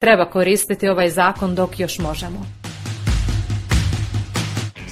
Treba 0.00 0.24
koristiti 0.24 0.88
ovaj 0.88 1.10
zakon 1.10 1.54
dok 1.54 1.80
još 1.80 1.98
možemo. 1.98 2.46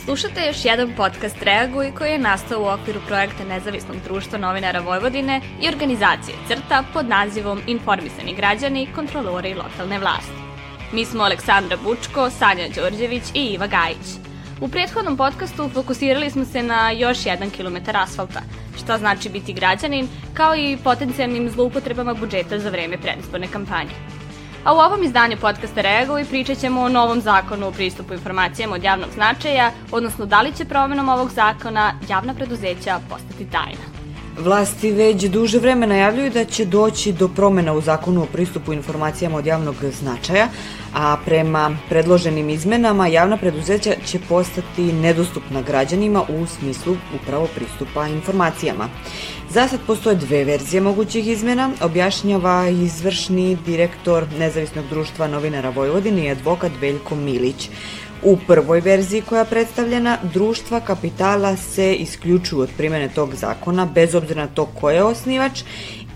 Slušate 0.04 0.46
još 0.46 0.64
jedan 0.64 0.92
podcast 0.96 1.42
Reaguj 1.42 1.92
koji 1.98 2.10
je 2.10 2.18
nastao 2.18 2.62
u 2.62 2.66
okviru 2.66 3.00
projekta 3.06 3.44
Nezavisnog 3.44 3.96
društva 4.04 4.38
novinara 4.38 4.80
Vojvodine 4.80 5.40
i 5.62 5.68
organizacije 5.68 6.36
CRTA 6.48 6.84
pod 6.92 7.08
nazivom 7.08 7.60
Informisani 7.66 8.34
građani, 8.34 8.88
kontrolori 8.94 9.54
lokalne 9.54 9.98
vlasti. 9.98 10.32
Mi 10.92 11.04
smo 11.04 11.24
Aleksandra 11.24 11.76
Bučko, 11.84 12.30
Sanja 12.30 12.68
Đorđević 12.74 13.22
i 13.34 13.44
Iva 13.44 13.66
Gajić. 13.66 14.06
U 14.60 14.68
prethodnom 14.68 15.16
podcastu 15.16 15.68
fokusirali 15.74 16.30
smo 16.30 16.44
se 16.44 16.62
na 16.62 16.90
još 16.90 17.26
jedan 17.26 17.50
kilometar 17.50 17.96
asfalta, 17.96 18.40
šta 18.78 18.98
znači 18.98 19.28
biti 19.28 19.52
građanin, 19.52 20.08
kao 20.34 20.56
i 20.56 20.78
potencijalnim 20.84 21.50
zloupotrebama 21.50 22.14
budžeta 22.14 22.58
za 22.58 22.70
vreme 22.70 22.98
predizborne 22.98 23.46
kampanje. 23.52 24.17
A 24.64 24.74
u 24.74 24.76
ovom 24.76 25.02
izdanju 25.02 25.36
podcasta 25.40 25.80
Reaguj 25.80 26.24
pričat 26.24 26.58
ćemo 26.58 26.80
o 26.80 26.88
novom 26.88 27.20
zakonu 27.20 27.68
o 27.68 27.72
pristupu 27.72 28.14
informacijama 28.14 28.74
od 28.74 28.82
javnog 28.82 29.10
značaja, 29.14 29.70
odnosno 29.92 30.26
da 30.26 30.40
li 30.42 30.52
će 30.52 30.64
promenom 30.64 31.08
ovog 31.08 31.30
zakona 31.30 31.92
javna 32.08 32.34
preduzeća 32.34 33.00
postati 33.08 33.50
tajna. 33.50 33.97
Vlasti 34.38 34.92
već 34.92 35.24
duže 35.24 35.58
vreme 35.58 35.86
najavljuju 35.86 36.30
da 36.30 36.44
će 36.44 36.64
doći 36.64 37.12
do 37.12 37.28
promena 37.28 37.72
u 37.72 37.80
zakonu 37.80 38.22
o 38.22 38.26
pristupu 38.26 38.72
informacijama 38.72 39.38
od 39.38 39.46
javnog 39.46 39.74
značaja, 40.00 40.48
a 40.94 41.16
prema 41.24 41.76
predloženim 41.88 42.50
izmenama 42.50 43.06
javna 43.06 43.36
preduzeća 43.36 43.94
će 44.06 44.18
postati 44.28 44.92
nedostupna 44.92 45.62
građanima 45.62 46.22
u 46.22 46.46
smislu 46.46 46.96
upravo 47.22 47.48
pristupa 47.54 48.06
informacijama. 48.06 48.88
Za 49.50 49.68
sad 49.68 49.80
postoje 49.86 50.16
dve 50.16 50.44
verzije 50.44 50.80
mogućih 50.80 51.26
izmena, 51.28 51.70
objašnjava 51.80 52.68
izvršni 52.68 53.56
direktor 53.66 54.26
Nezavisnog 54.38 54.84
društva 54.90 55.26
novinara 55.26 55.70
Vojvodine 55.70 56.24
i 56.24 56.30
advokat 56.30 56.72
Veljko 56.80 57.14
Milić. 57.14 57.70
U 58.22 58.36
prvoj 58.46 58.80
verziji 58.80 59.22
koja 59.22 59.38
je 59.38 59.50
predstavljena, 59.50 60.18
društva 60.32 60.80
kapitala 60.80 61.56
se 61.56 61.94
isključuju 61.94 62.62
od 62.62 62.70
primene 62.76 63.08
tog 63.14 63.34
zakona 63.34 63.86
bez 63.94 64.14
obzira 64.14 64.42
na 64.42 64.48
to 64.48 64.66
ko 64.66 64.90
je 64.90 65.02
osnivač 65.02 65.62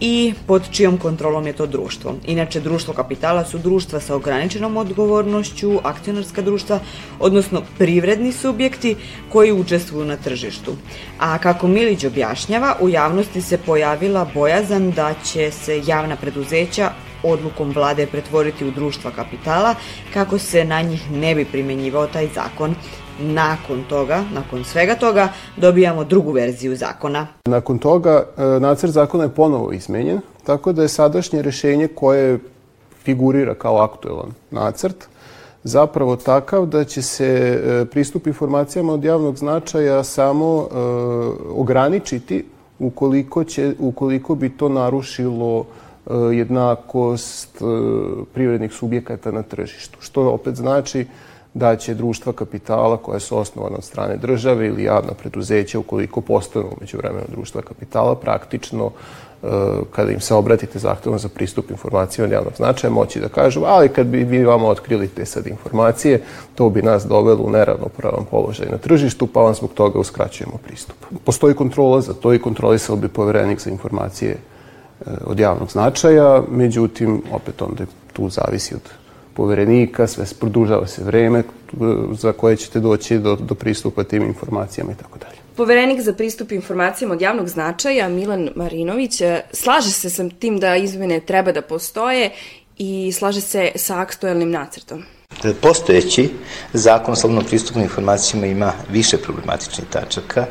i 0.01 0.35
pod 0.47 0.71
čijom 0.71 0.99
kontrolom 0.99 1.47
je 1.47 1.53
to 1.53 1.67
društvo. 1.67 2.15
Inače, 2.27 2.61
društvo 2.61 2.95
kapitala 2.95 3.45
su 3.45 3.59
društva 3.59 4.01
sa 4.01 4.15
ograničenom 4.15 4.77
odgovornošću, 4.77 5.79
akcionarska 5.83 6.43
društva, 6.43 6.81
odnosno 7.21 7.63
privredni 7.79 8.33
subjekti 8.33 8.97
koji 9.29 9.53
učestvuju 9.53 10.05
na 10.05 10.17
tržištu. 10.17 10.75
A 11.19 11.39
kako 11.39 11.69
Milić 11.69 12.05
objašnjava, 12.05 12.77
u 12.81 12.89
javnosti 12.89 13.43
se 13.43 13.59
pojavila 13.59 14.27
bojazan 14.35 14.91
da 14.91 15.15
će 15.33 15.51
se 15.51 15.83
javna 15.87 16.17
preduzeća 16.17 16.91
odlukom 17.23 17.73
vlade 17.75 18.07
pretvoriti 18.07 18.65
u 18.65 18.71
društva 18.71 19.11
kapitala 19.11 19.75
kako 20.15 20.39
se 20.39 20.65
na 20.65 20.83
njih 20.83 21.11
ne 21.11 21.35
bi 21.35 21.45
primenjivao 21.45 22.07
taj 22.07 22.29
zakon. 22.35 22.75
Nakon 23.21 23.85
toga, 23.89 24.25
nakon 24.35 24.65
svega 24.65 24.95
toga, 24.95 25.29
dobijamo 25.57 26.05
drugu 26.05 26.33
verziju 26.33 26.77
zakona. 26.77 27.27
Nakon 27.45 27.79
toga, 27.79 28.25
e, 28.39 28.43
nacrt 28.61 28.93
zakona 28.93 29.25
je 29.25 29.35
ponovo 29.35 29.73
izmenjen, 29.73 30.21
tako 30.45 30.73
da 30.73 30.83
je 30.83 30.89
sadašnje 30.89 31.43
rešenje 31.43 31.89
koje 31.89 32.39
figurira 33.05 33.55
kao 33.55 33.79
aktuelan 33.79 34.31
nacrt, 34.51 35.09
zapravo 35.65 36.17
takav 36.17 36.67
da 36.67 36.85
će 36.85 37.03
se 37.03 37.27
e, 37.27 37.85
pristup 37.85 38.27
informacijama 38.27 38.93
od 38.93 39.05
javnog 39.05 39.37
značaja 39.37 40.05
samo 40.05 40.69
e, 40.71 40.77
ograničiti 41.55 42.45
ukoliko, 42.79 43.45
će, 43.45 43.75
ukoliko 43.79 44.35
bi 44.35 44.57
to 44.57 44.69
narušilo 44.69 45.67
jednakost 46.33 47.57
e, 47.57 47.65
privrednih 48.35 48.73
subjekata 48.73 49.31
na 49.31 49.43
tržištu. 49.43 49.99
Što 50.01 50.31
opet 50.31 50.55
znači 50.55 51.07
da 51.55 51.77
će 51.77 51.95
društva 51.95 52.33
kapitala 52.33 52.97
koja 52.97 53.21
su 53.21 53.39
osnovana 53.39 53.77
od 53.77 53.85
strane 53.85 54.17
države 54.17 54.67
ili 54.67 54.85
javna 54.85 55.13
preduzeća, 55.13 55.79
ukoliko 55.79 56.21
postanu 56.21 56.69
umeđu 56.77 56.97
vremenu 56.97 57.25
društva 57.29 57.63
kapitala, 57.63 58.15
praktično 58.15 58.91
e, 59.43 59.47
kada 59.91 60.11
im 60.11 60.21
se 60.21 60.35
obratite 60.35 60.79
zahtevom 60.79 61.19
za 61.19 61.29
pristup 61.29 61.71
informacijama 61.71 62.27
od 62.27 62.33
javnog 62.33 62.53
značaja, 62.57 62.91
moći 62.91 63.21
da 63.21 63.29
kažu, 63.29 63.63
ali 63.67 63.89
kad 63.89 64.07
bi 64.07 64.25
vi 64.25 64.45
vama 64.45 64.69
otkrili 64.69 65.09
te 65.09 65.27
sad 65.27 65.47
informacije, 65.47 66.23
to 66.55 66.71
bi 66.71 66.83
nas 66.83 67.07
dovelo 67.07 67.45
u 67.45 67.51
neravnopravan 67.51 68.25
položaj 68.31 68.67
na 68.71 68.79
tržištu, 68.79 69.27
pa 69.27 69.41
vam 69.41 69.55
zbog 69.55 69.71
toga 69.75 69.99
uskraćujemo 69.99 70.59
pristup. 70.65 70.97
Postoji 71.25 71.55
kontrola 71.55 72.01
za 72.01 72.15
to 72.15 72.35
i 72.35 72.39
kontrolisao 72.39 72.97
bi 72.97 73.09
poverenik 73.09 73.61
za 73.61 73.71
informacije 73.71 74.37
od 75.25 75.41
javnog 75.41 75.71
značaja, 75.71 76.43
međutim, 76.51 77.23
opet 77.33 77.63
onda 77.63 77.85
tu 78.13 78.29
zavisi 78.29 78.75
od 78.75 78.91
poverenika, 79.35 80.07
sve 80.07 80.25
produžava 80.41 80.87
se 80.87 81.05
vreme 81.05 81.39
eh, 81.39 81.45
za 82.13 82.33
koje 82.33 82.57
ćete 82.57 82.81
doći 82.81 83.19
do, 83.19 83.37
do 83.37 83.55
pristupa 83.55 84.05
tim 84.05 84.23
informacijama 84.23 84.93
i 84.93 84.95
tako 84.95 85.19
dalje. 85.19 85.37
Poverenik 85.57 86.01
za 86.01 86.13
pristup 86.13 86.53
informacijama 86.53 87.15
od 87.15 87.21
javnog 87.21 87.49
značaja, 87.49 88.09
Milan 88.09 88.49
Marinović, 88.57 89.21
eh, 89.21 89.41
slaže 89.53 89.91
se 89.91 90.11
sa 90.11 90.29
tim 90.39 90.59
da 90.59 90.77
izmene 90.77 91.21
treba 91.21 91.53
da 91.53 91.63
postoje 91.63 92.31
i 92.79 93.13
slaže 93.13 93.41
se 93.41 93.73
sa 93.77 94.01
aktuelnim 94.01 94.51
nacrtom. 94.51 95.03
Postojeći 95.61 96.31
zakon 96.73 97.13
o 97.13 97.17
slobodnom 97.17 97.45
pristupu 97.45 97.81
informacijama 97.81 98.47
ima 98.47 98.73
više 98.91 99.17
problematičnih 99.17 99.87
tačaka 99.91 100.47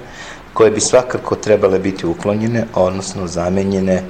koje 0.53 0.71
bi 0.71 0.81
svakako 0.81 1.35
trebale 1.35 1.79
biti 1.79 2.05
uklonjene, 2.05 2.65
odnosno 2.75 3.27
zamenjene 3.27 4.03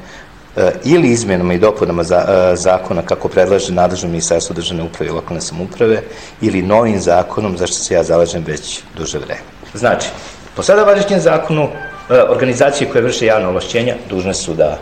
ili 0.83 1.07
izmenama 1.07 1.53
i 1.53 1.59
dopunama 1.59 2.03
za, 2.03 2.25
e, 2.27 2.55
zakona 2.55 3.01
kako 3.01 3.27
predlaže 3.27 3.73
nadležno 3.73 4.09
ministarstvo 4.09 4.55
državne 4.55 4.83
uprave 4.83 5.09
i 5.09 5.13
lokalne 5.13 5.41
samuprave 5.41 6.01
ili 6.41 6.61
novim 6.61 6.99
zakonom 6.99 7.57
za 7.57 7.67
što 7.67 7.75
se 7.75 7.93
ja 7.93 8.03
zalažem 8.03 8.43
već 8.47 8.81
duže 8.97 9.17
vreme. 9.17 9.41
Znači, 9.73 10.07
po 10.55 10.63
sada 10.63 10.83
važećem 10.83 11.19
zakonu 11.19 11.63
e, 11.63 12.21
organizacije 12.29 12.89
koje 12.89 13.01
vrše 13.01 13.25
javne 13.25 13.47
ovlašćenja 13.47 13.95
dužne 14.09 14.33
su 14.33 14.53
da 14.53 14.77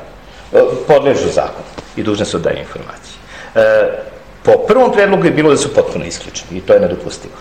podležu 0.88 1.30
zakonu 1.34 1.68
i 1.96 2.04
dužne 2.04 2.26
su 2.26 2.40
da 2.40 2.52
informacije. 2.52 3.14
Po 4.44 4.52
prvom 4.68 4.92
predlogu 4.92 5.26
je 5.26 5.32
bilo 5.32 5.50
da 5.50 5.58
su 5.58 5.74
potpuno 5.74 6.06
isključeni 6.06 6.58
i 6.58 6.62
to 6.62 6.74
je 6.74 6.80
nedopustivo. 6.80 7.34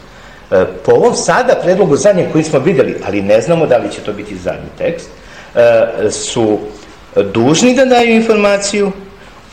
Po 0.84 0.92
ovom 0.92 1.14
sada 1.14 1.54
predlogu 1.62 1.96
zadnje 1.96 2.28
koji 2.32 2.44
smo 2.44 2.58
videli, 2.58 3.00
ali 3.06 3.22
ne 3.22 3.40
znamo 3.40 3.66
da 3.66 3.76
li 3.76 3.92
će 3.92 4.00
to 4.00 4.12
biti 4.12 4.36
zadnji 4.36 4.68
tekst, 4.78 5.08
su 6.10 6.58
dužni 7.22 7.74
da 7.74 7.84
daju 7.84 8.14
informaciju, 8.14 8.92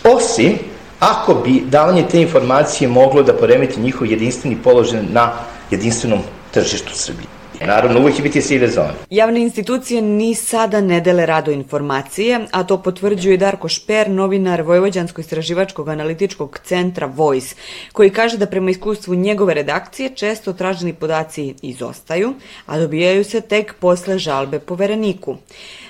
osim 0.03 0.57
ako 0.99 1.33
bi 1.33 1.63
davanje 1.65 2.03
te 2.11 2.21
informacije 2.21 2.87
moglo 2.87 3.23
da 3.23 3.33
poremeti 3.33 3.79
njihov 3.81 4.07
jedinstveni 4.07 4.57
položaj 4.63 5.03
na 5.11 5.31
jedinstvenom 5.71 6.19
tržištu 6.51 6.91
Srbije. 6.93 7.34
Naravno, 7.61 7.99
uvek 7.99 8.16
će 8.16 8.21
biti 8.21 8.41
sive 8.41 8.67
zone. 8.67 8.93
Javne 9.09 9.41
institucije 9.41 10.01
ni 10.01 10.35
sada 10.35 10.81
ne 10.81 11.01
dele 11.01 11.25
rado 11.25 11.51
informacije, 11.51 12.39
a 12.51 12.63
to 12.63 12.77
potvrđuje 12.81 13.38
Darko 13.38 13.69
Šper, 13.69 14.09
novinar 14.09 14.61
Vojvođansko-istraživačkog 14.61 15.91
analitičkog 15.91 16.59
centra 16.63 17.07
Voice, 17.07 17.55
koji 17.93 18.09
kaže 18.09 18.38
da 18.38 18.45
prema 18.45 18.69
iskustvu 18.69 19.16
njegove 19.16 19.53
redakcije 19.53 20.09
često 20.09 20.53
traženi 20.53 20.93
podaci 20.93 21.53
izostaju, 21.61 22.33
a 22.66 22.79
dobijaju 22.79 23.23
se 23.23 23.41
tek 23.41 23.75
posle 23.79 24.17
žalbe 24.17 24.59
povereniku. 24.59 25.35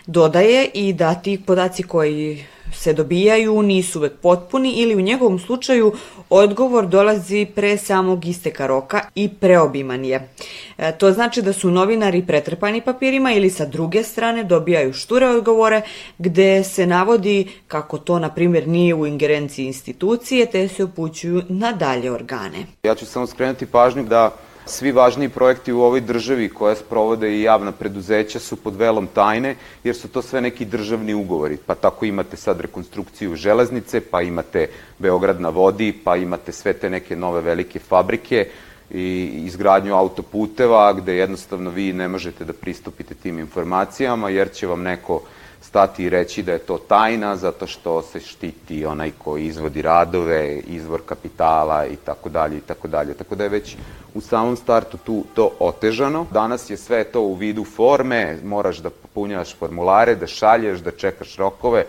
Dodaje 0.07 0.69
i 0.73 0.93
da 0.93 1.15
ti 1.15 1.41
podaci 1.45 1.83
koji 1.83 2.45
se 2.75 2.93
dobijaju 2.93 3.61
nisu 3.61 3.99
uvek 3.99 4.13
potpuni 4.21 4.71
ili 4.71 4.95
u 4.95 5.01
njegovom 5.01 5.39
slučaju 5.39 5.93
odgovor 6.29 6.87
dolazi 6.87 7.47
pre 7.55 7.77
samog 7.77 8.25
isteka 8.25 8.67
roka 8.67 9.01
i 9.15 9.29
preobiman 9.29 10.05
je. 10.05 10.29
E, 10.77 10.91
to 10.97 11.11
znači 11.11 11.41
da 11.41 11.53
su 11.53 11.71
novinari 11.71 12.25
pretrpani 12.27 12.81
papirima 12.81 13.31
ili 13.31 13.49
sa 13.49 13.65
druge 13.65 14.03
strane 14.03 14.43
dobijaju 14.43 14.93
šture 14.93 15.27
odgovore 15.27 15.81
gde 16.17 16.63
se 16.63 16.85
navodi 16.85 17.47
kako 17.67 17.97
to 17.97 18.19
na 18.19 18.29
primjer 18.29 18.67
nije 18.67 18.95
u 18.95 19.07
ingerenciji 19.07 19.65
institucije 19.65 20.45
te 20.45 20.67
se 20.67 20.83
upućuju 20.83 21.41
na 21.49 21.71
dalje 21.71 22.11
organe. 22.11 22.65
Ja 22.83 22.95
ću 22.95 23.05
samo 23.05 23.27
skrenuti 23.27 23.65
pažnju 23.65 24.03
da 24.03 24.31
Svi 24.67 24.91
važniji 24.91 25.29
projekti 25.29 25.73
u 25.73 25.81
ovoj 25.81 26.01
državi 26.01 26.49
koje 26.49 26.75
sprovode 26.75 27.29
i 27.31 27.41
javna 27.41 27.71
preduzeća 27.71 28.39
su 28.39 28.55
pod 28.55 28.75
velom 28.75 29.07
tajne, 29.07 29.55
jer 29.83 29.95
su 29.95 30.07
to 30.07 30.21
sve 30.21 30.41
neki 30.41 30.65
državni 30.65 31.13
ugovori. 31.13 31.57
Pa 31.57 31.75
tako 31.75 32.05
imate 32.05 32.37
sad 32.37 32.61
rekonstrukciju 32.61 33.35
železnice, 33.35 34.01
pa 34.01 34.21
imate 34.21 34.67
Beograd 34.99 35.41
na 35.41 35.49
vodi, 35.49 35.93
pa 36.03 36.15
imate 36.15 36.51
sve 36.51 36.73
te 36.73 36.89
neke 36.89 37.15
nove 37.15 37.41
velike 37.41 37.79
fabrike 37.79 38.47
i 38.91 39.31
izgradnju 39.45 39.95
autoputeva, 39.95 40.93
gde 40.93 41.15
jednostavno 41.15 41.69
vi 41.69 41.93
ne 41.93 42.07
možete 42.07 42.45
da 42.45 42.53
pristupite 42.53 43.13
tim 43.15 43.39
informacijama, 43.39 44.29
jer 44.29 44.51
će 44.51 44.67
vam 44.67 44.81
neko 44.81 45.21
stati 45.67 46.03
i 46.03 46.09
reći 46.09 46.43
da 46.43 46.51
je 46.51 46.59
to 46.59 46.77
tajna 46.77 47.35
zato 47.35 47.67
što 47.67 48.01
se 48.01 48.19
štiti 48.19 48.85
onaj 48.85 49.11
ko 49.17 49.37
izvodi 49.37 49.81
radove, 49.81 50.59
izvor 50.67 51.01
kapitala 51.05 51.85
i 51.85 51.95
tako 51.95 52.29
dalje 52.29 52.57
i 52.57 52.61
tako 52.61 52.87
dalje. 52.87 53.13
Tako 53.13 53.35
da 53.35 53.43
je 53.43 53.49
već 53.49 53.75
u 54.13 54.21
samom 54.21 54.55
startu 54.55 54.97
tu 54.97 55.23
to 55.35 55.51
otežano. 55.59 56.25
Danas 56.31 56.69
je 56.69 56.77
sve 56.77 57.03
to 57.03 57.21
u 57.21 57.33
vidu 57.33 57.63
forme, 57.63 58.37
moraš 58.43 58.77
da 58.77 58.89
popunjavaš 58.89 59.55
formulare, 59.55 60.15
da 60.15 60.27
šalješ, 60.27 60.79
da 60.79 60.91
čekaš 60.91 61.35
rokove, 61.35 61.85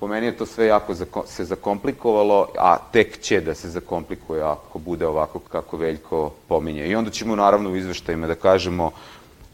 Po 0.00 0.06
meni 0.08 0.26
je 0.26 0.36
to 0.36 0.46
sve 0.46 0.66
jako 0.66 0.94
se 1.26 1.44
zakomplikovalo, 1.44 2.48
a 2.58 2.76
tek 2.92 3.18
će 3.20 3.40
da 3.40 3.54
se 3.54 3.68
zakomplikuje 3.68 4.42
ako 4.42 4.78
bude 4.78 5.06
ovako 5.06 5.38
kako 5.38 5.76
Veljko 5.76 6.30
pominje. 6.48 6.86
I 6.86 6.94
onda 6.94 7.10
ćemo 7.10 7.36
naravno 7.36 7.70
u 7.70 7.76
izveštajima 7.76 8.26
da 8.26 8.34
kažemo 8.34 8.90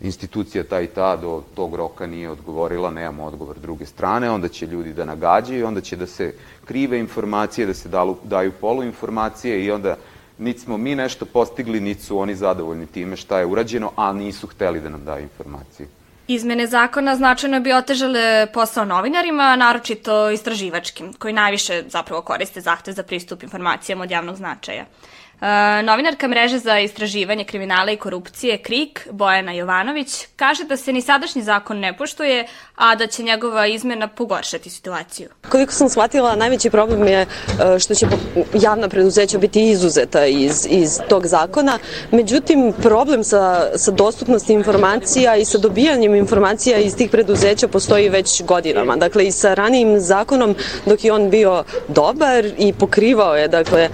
institucija 0.01 0.65
ta 0.65 0.81
i 0.81 0.87
ta 0.87 1.17
do 1.17 1.43
tog 1.55 1.75
roka 1.75 2.07
nije 2.07 2.31
odgovorila, 2.31 2.91
nemamo 2.91 3.25
odgovor 3.25 3.59
druge 3.59 3.87
strane, 3.87 4.31
onda 4.31 4.49
će 4.49 4.67
ljudi 4.67 4.93
da 4.93 5.05
nagađaju, 5.05 5.67
onda 5.67 5.81
će 5.81 5.97
da 5.97 6.07
se 6.07 6.35
krive 6.65 6.99
informacije, 6.99 7.67
da 7.67 7.75
se 7.75 7.89
dalu, 7.89 8.17
daju 8.25 8.53
poluinformacije 8.61 9.65
i 9.65 9.71
onda 9.71 9.97
niti 10.39 10.61
smo 10.61 10.77
mi 10.77 10.95
nešto 10.95 11.25
postigli, 11.25 11.81
niti 11.81 12.03
su 12.03 12.19
oni 12.19 12.35
zadovoljni 12.35 12.87
time 12.87 13.17
šta 13.17 13.39
je 13.39 13.47
urađeno, 13.47 13.93
a 13.97 14.13
nisu 14.13 14.47
hteli 14.47 14.81
da 14.81 14.89
nam 14.89 15.05
daju 15.05 15.23
informacije. 15.23 15.89
Izmene 16.29 16.67
zakona 16.67 17.17
značajno 17.17 17.61
bi 17.61 17.73
otežale 17.73 18.47
posao 18.55 18.85
novinarima, 18.85 19.57
naročito 19.57 20.31
istraživačkim, 20.31 21.13
koji 21.13 21.35
najviše 21.35 21.85
zapravo 21.89 22.23
koriste 22.23 22.61
zahtev 22.61 22.95
za 22.95 23.03
pristup 23.03 23.43
informacijama 23.43 24.05
od 24.05 24.11
javnog 24.11 24.37
značaja. 24.37 24.85
Novinarka 25.83 26.29
mreže 26.29 26.59
za 26.59 26.79
istraživanje 26.79 27.45
kriminala 27.45 27.91
i 27.93 27.97
korupcije 27.97 28.59
KRIK, 28.59 29.09
Bojana 29.11 29.53
Jovanović, 29.53 30.27
kaže 30.37 30.65
da 30.65 30.77
se 30.77 30.93
ni 30.93 31.03
sadašnji 31.03 31.43
zakon 31.43 31.79
ne 31.79 31.97
poštuje, 31.97 32.47
a 32.77 32.95
da 32.95 33.07
će 33.07 33.23
njegova 33.23 33.67
izmena 33.67 34.09
pogoršati 34.09 34.71
situaciju. 34.71 35.29
Koliko 35.49 35.73
sam 35.73 35.89
shvatila, 35.89 36.37
najveći 36.37 36.71
problem 36.71 37.09
je 37.09 37.21
e, 37.21 37.27
što 37.79 37.95
će 37.95 38.07
javna 38.55 38.89
preduzeća 38.89 39.39
biti 39.39 39.71
izuzeta 39.71 40.27
iz, 40.27 40.67
iz 40.71 41.01
tog 41.09 41.27
zakona. 41.27 41.79
Međutim, 42.11 42.73
problem 42.83 43.25
sa, 43.25 43.71
sa 43.77 43.91
dostupnosti 43.91 44.53
informacija 44.53 45.37
i 45.37 45.45
sa 45.45 45.59
dobijanjem 45.59 46.15
informacija 46.15 46.79
iz 46.79 46.97
tih 46.97 47.11
preduzeća 47.11 47.69
postoji 47.69 48.09
već 48.09 48.43
godinama. 48.43 48.97
Dakle, 48.97 49.27
i 49.27 49.33
sa 49.33 49.55
ranijim 49.55 50.01
zakonom, 50.01 50.55
dok 50.87 51.05
je 51.05 51.13
on 51.13 51.31
bio 51.31 51.65
dobar 51.89 52.45
i 52.59 52.73
pokrivao 52.73 53.37
je, 53.37 53.49
dakle, 53.49 53.83
e, 53.83 53.91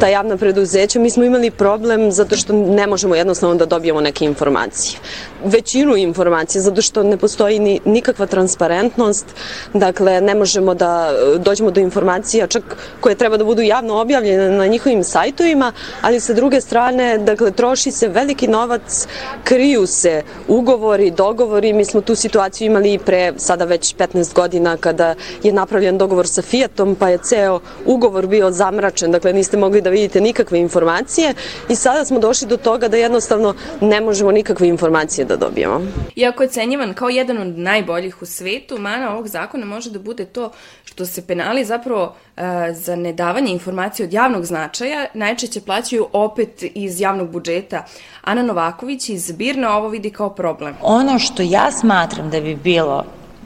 ta 0.00 0.08
javna 0.08 0.33
javna 0.34 0.40
preduzeća, 0.40 0.98
mi 0.98 1.10
smo 1.10 1.24
imali 1.24 1.50
problem 1.50 2.10
zato 2.12 2.36
što 2.36 2.52
ne 2.52 2.86
možemo 2.86 3.14
jednostavno 3.14 3.54
da 3.54 3.66
dobijemo 3.66 4.00
neke 4.00 4.24
informacije. 4.24 4.98
Većinu 5.44 5.96
informacija, 5.96 6.62
zato 6.62 6.82
što 6.82 7.02
ne 7.02 7.16
postoji 7.16 7.58
ni, 7.58 7.80
nikakva 7.84 8.26
transparentnost, 8.26 9.26
dakle 9.74 10.20
ne 10.20 10.34
možemo 10.34 10.74
da 10.74 11.12
dođemo 11.38 11.70
do 11.70 11.80
informacija 11.80 12.46
čak 12.46 12.62
koje 13.00 13.14
treba 13.14 13.36
da 13.36 13.44
budu 13.44 13.62
javno 13.62 14.00
objavljene 14.00 14.50
na 14.50 14.66
njihovim 14.66 15.04
sajtovima, 15.04 15.72
ali 16.02 16.20
sa 16.20 16.32
druge 16.34 16.60
strane, 16.60 17.18
dakle, 17.18 17.50
troši 17.50 17.90
se 17.92 18.08
veliki 18.08 18.48
novac, 18.48 19.06
kriju 19.44 19.86
se 19.86 20.22
ugovori, 20.48 21.10
dogovori, 21.10 21.72
mi 21.72 21.84
smo 21.84 22.00
tu 22.00 22.14
situaciju 22.14 22.66
imali 22.66 22.98
pre 22.98 23.32
sada 23.36 23.64
već 23.64 23.94
15 23.96 24.34
godina 24.34 24.76
kada 24.76 25.14
je 25.42 25.52
napravljen 25.52 25.98
dogovor 25.98 26.26
sa 26.28 26.42
Fiatom, 26.42 26.94
pa 26.94 27.08
je 27.08 27.18
ceo 27.18 27.60
ugovor 27.86 28.26
bio 28.26 28.50
zamračen, 28.50 29.12
dakle 29.12 29.32
niste 29.32 29.56
mogli 29.56 29.80
da 29.80 29.90
vidite 29.90 30.23
nikakve 30.24 30.58
informacije 30.60 31.34
i 31.68 31.76
sada 31.76 32.04
smo 32.04 32.18
došli 32.18 32.48
do 32.48 32.56
toga 32.56 32.88
da 32.88 32.96
jednostavno 32.96 33.54
ne 33.80 34.00
možemo 34.00 34.32
nikakve 34.32 34.68
informacije 34.68 35.24
da 35.24 35.36
dobijemo. 35.36 35.80
Iako 36.16 36.42
je 36.42 36.48
cenjivan 36.48 36.94
kao 36.94 37.08
jedan 37.08 37.38
od 37.38 37.58
najboljih 37.58 38.22
u 38.22 38.26
svetu, 38.26 38.78
mana 38.78 39.12
ovog 39.12 39.28
zakona 39.28 39.66
može 39.66 39.90
da 39.90 39.98
bude 39.98 40.24
to 40.24 40.50
što 40.84 41.06
se 41.06 41.26
penali 41.26 41.64
zapravo 41.64 42.04
uh, 42.04 42.42
za 42.72 42.96
nedavanje 42.96 43.52
informacije 43.52 44.06
od 44.06 44.12
javnog 44.12 44.44
značaja 44.44 45.06
najčešće 45.14 45.60
plaćaju 45.60 46.06
opet 46.12 46.64
iz 46.74 47.00
javnog 47.00 47.30
budžeta. 47.30 47.84
Ana 48.22 48.42
Novaković 48.42 49.08
iz 49.08 49.32
Birna 49.32 49.76
ovo 49.76 49.88
vidi 49.88 50.10
kao 50.10 50.30
problem. 50.30 50.74
Ono 50.82 51.18
što 51.18 51.42
ja 51.42 51.70
smatram 51.72 52.30
da 52.30 52.40
bi 52.40 52.54
bilo 52.54 53.04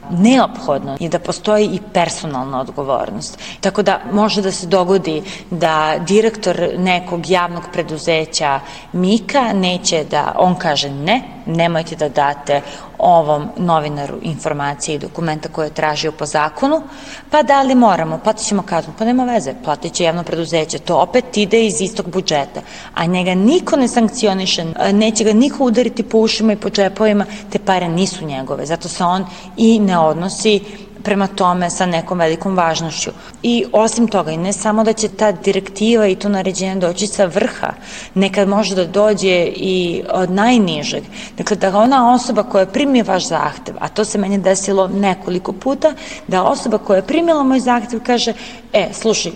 neophodno 0.09 0.97
je 0.99 1.09
da 1.09 1.19
postoji 1.19 1.65
i 1.65 1.79
personalna 1.93 2.61
odgovornost. 2.61 3.39
Tako 3.61 3.81
da 3.81 3.99
može 4.11 4.41
da 4.41 4.51
se 4.51 4.67
dogodi 4.67 5.21
da 5.51 5.95
direktor 6.07 6.69
nekog 6.77 7.29
javnog 7.29 7.63
preduzeća 7.73 8.59
Mika 8.93 9.53
neće 9.53 10.03
da, 10.03 10.33
on 10.37 10.55
kaže 10.55 10.89
ne, 10.89 11.21
nemojte 11.49 11.95
da 11.95 12.09
date 12.09 12.61
ovom 12.97 13.47
novinaru 13.57 14.15
informacije 14.21 14.95
i 14.95 14.99
dokumenta 14.99 15.49
koje 15.49 15.67
je 15.67 15.73
tražio 15.73 16.11
po 16.11 16.25
zakonu, 16.25 16.81
pa 17.29 17.43
da 17.43 17.61
li 17.61 17.75
moramo, 17.75 18.19
platit 18.23 18.45
ćemo 18.47 18.61
kaznu, 18.61 18.93
pa 18.97 19.05
nema 19.05 19.23
veze, 19.23 19.53
platit 19.63 19.93
će 19.93 20.03
javno 20.03 20.23
preduzeće, 20.23 20.79
to 20.79 20.97
opet 20.97 21.37
ide 21.37 21.65
iz 21.65 21.81
istog 21.81 22.09
budžeta, 22.09 22.61
a 22.93 23.05
njega 23.05 23.35
niko 23.35 23.75
ne 23.75 23.87
sankcioniše, 23.87 24.65
neće 24.93 25.23
ga 25.23 25.33
niko 25.33 25.63
udariti 25.63 26.03
po 26.03 26.17
ušima 26.17 26.53
i 26.53 26.55
po 26.55 26.69
džepovima, 26.69 27.25
te 27.49 27.59
pare 27.59 27.87
nisu 27.87 28.25
njegove, 28.25 28.65
zato 28.65 28.87
se 28.87 29.03
on 29.03 29.25
i 29.57 29.79
ne 29.79 29.97
odnosi 29.97 30.88
prema 31.03 31.27
tome 31.27 31.69
sa 31.69 31.85
nekom 31.85 32.19
velikom 32.19 32.55
važnošću. 32.55 33.11
I 33.43 33.65
osim 33.71 34.07
toga, 34.07 34.31
i 34.31 34.37
ne 34.37 34.53
samo 34.53 34.83
da 34.83 34.93
će 34.93 35.07
ta 35.07 35.31
direktiva 35.31 36.07
i 36.07 36.15
to 36.15 36.29
naređenje 36.29 36.75
doći 36.75 37.07
sa 37.07 37.25
vrha, 37.25 37.73
nekad 38.13 38.47
može 38.47 38.75
da 38.75 38.85
dođe 38.85 39.45
i 39.55 40.03
od 40.11 40.31
najnižeg. 40.31 41.03
Dakle, 41.37 41.57
da 41.57 41.77
ona 41.77 42.13
osoba 42.13 42.43
koja 42.43 42.65
primi 42.65 43.01
vaš 43.01 43.27
zahtev, 43.27 43.75
a 43.79 43.87
to 43.87 44.05
se 44.05 44.17
meni 44.17 44.37
desilo 44.37 44.87
nekoliko 44.87 45.53
puta, 45.53 45.93
da 46.27 46.43
osoba 46.43 46.77
koja 46.77 46.97
je 46.97 47.07
primila 47.07 47.43
moj 47.43 47.59
zahtev 47.59 47.99
kaže, 48.05 48.33
e, 48.73 48.89
slušaj, 48.93 49.31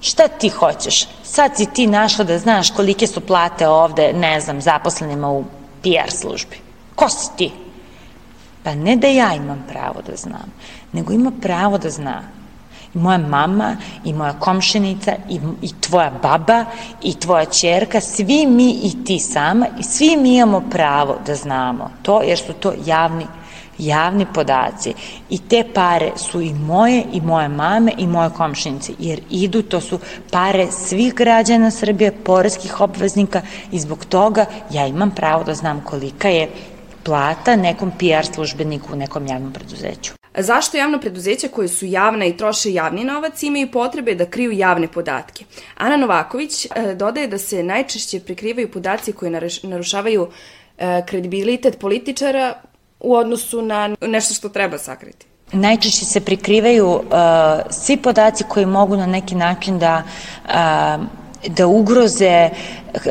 šta 0.00 0.28
ti 0.28 0.48
hoćeš? 0.48 1.08
Sad 1.22 1.56
si 1.56 1.66
ti 1.66 1.86
našla 1.86 2.24
da 2.24 2.38
znaš 2.38 2.70
kolike 2.70 3.06
su 3.06 3.20
plate 3.20 3.68
ovde, 3.68 4.12
ne 4.12 4.40
znam, 4.40 4.60
zaposlenima 4.60 5.30
u 5.30 5.44
PR 5.82 6.10
službi. 6.10 6.56
Ko 6.94 7.08
si 7.08 7.28
ti? 7.36 7.65
Pa 8.66 8.74
ne 8.74 8.96
da 8.96 9.06
ja 9.06 9.34
imam 9.34 9.64
pravo 9.68 10.02
da 10.06 10.16
znam, 10.16 10.52
nego 10.92 11.12
ima 11.12 11.32
pravo 11.42 11.78
da 11.78 11.90
zna. 11.90 12.22
I 12.94 12.98
moja 12.98 13.18
mama 13.18 13.76
i 14.04 14.12
moja 14.12 14.32
komšenica 14.32 15.12
i, 15.28 15.40
i 15.62 15.70
tvoja 15.80 16.10
baba 16.22 16.64
i 17.02 17.14
tvoja 17.14 17.44
čerka, 17.44 18.00
svi 18.00 18.46
mi 18.46 18.70
i 18.70 19.04
ti 19.04 19.18
sama 19.18 19.66
i 19.78 19.82
svi 19.82 20.16
mi 20.16 20.36
imamo 20.36 20.62
pravo 20.70 21.16
da 21.26 21.34
znamo 21.34 21.90
to 22.02 22.22
jer 22.22 22.38
su 22.38 22.52
to 22.52 22.72
javni 22.86 23.26
javni 23.78 24.26
podaci. 24.34 24.94
I 25.30 25.38
te 25.38 25.64
pare 25.74 26.12
su 26.16 26.40
i 26.40 26.54
moje 26.54 27.04
i 27.12 27.20
moje 27.20 27.48
mame 27.48 27.92
i 27.98 28.06
moje 28.06 28.30
komšinice 28.30 28.92
jer 28.98 29.20
idu, 29.30 29.62
to 29.62 29.80
su 29.80 29.98
pare 30.30 30.66
svih 30.70 31.14
građana 31.14 31.70
Srbije, 31.70 32.12
poreskih 32.12 32.80
obveznika 32.80 33.42
i 33.72 33.78
zbog 33.78 34.04
toga 34.04 34.46
ja 34.70 34.86
imam 34.86 35.10
pravo 35.10 35.44
da 35.44 35.54
znam 35.54 35.80
kolika 35.80 36.28
je 36.28 36.48
plata 37.06 37.56
nekom 37.56 37.90
PR 37.98 38.26
službeniku 38.34 38.92
u 38.92 38.96
nekom 38.96 39.26
javnom 39.26 39.52
preduzeću. 39.52 40.12
Zašto 40.38 40.76
javno 40.76 41.00
preduzeća 41.00 41.48
koje 41.48 41.68
su 41.68 41.86
javna 41.86 42.24
i 42.24 42.36
troše 42.36 42.72
javni 42.72 43.04
novac 43.04 43.42
imaju 43.42 43.70
potrebe 43.70 44.14
da 44.14 44.26
kriju 44.26 44.52
javne 44.52 44.88
podatke? 44.88 45.44
Ana 45.76 45.96
Novaković 45.96 46.64
e, 46.64 46.94
dodaje 46.94 47.28
da 47.28 47.38
se 47.38 47.62
najčešće 47.62 48.20
prikrivaju 48.20 48.70
podaci 48.70 49.12
koji 49.12 49.32
narušavaju 49.62 50.28
e, 50.78 51.02
kredibilitet 51.06 51.78
političara 51.78 52.54
u 53.00 53.14
odnosu 53.14 53.62
na 53.62 53.96
nešto 54.00 54.34
što 54.34 54.48
treba 54.48 54.78
sakriti. 54.78 55.26
Najčešće 55.52 56.04
se 56.04 56.20
prikrivaju 56.20 56.88
uh, 56.88 57.02
svi 57.70 57.96
podaci 57.96 58.44
koji 58.48 58.66
mogu 58.66 58.96
na 58.96 59.06
neki 59.06 59.34
način 59.34 59.78
da, 59.78 60.02
uh, 60.44 61.04
da 61.48 61.66
ugroze, 61.66 62.50
uh, 62.94 63.02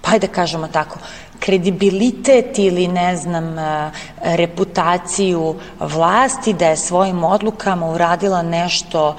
pa 0.00 0.18
da 0.18 0.26
kažemo 0.26 0.68
tako, 0.68 0.98
kredibilitet 1.40 2.58
ili 2.58 2.88
ne 2.88 3.16
znam 3.16 3.58
e, 3.58 3.90
reputaciju 4.22 5.54
vlasti 5.80 6.52
da 6.52 6.66
je 6.66 6.76
svojim 6.76 7.24
odlukama 7.24 7.90
uradila 7.90 8.42
nešto 8.42 9.08
um, 9.08 9.16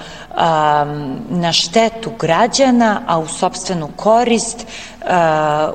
na 1.30 1.52
štetu 1.52 2.12
građana, 2.20 3.02
a 3.08 3.20
u 3.20 3.28
sobstvenu 3.28 3.90
korist 3.96 4.68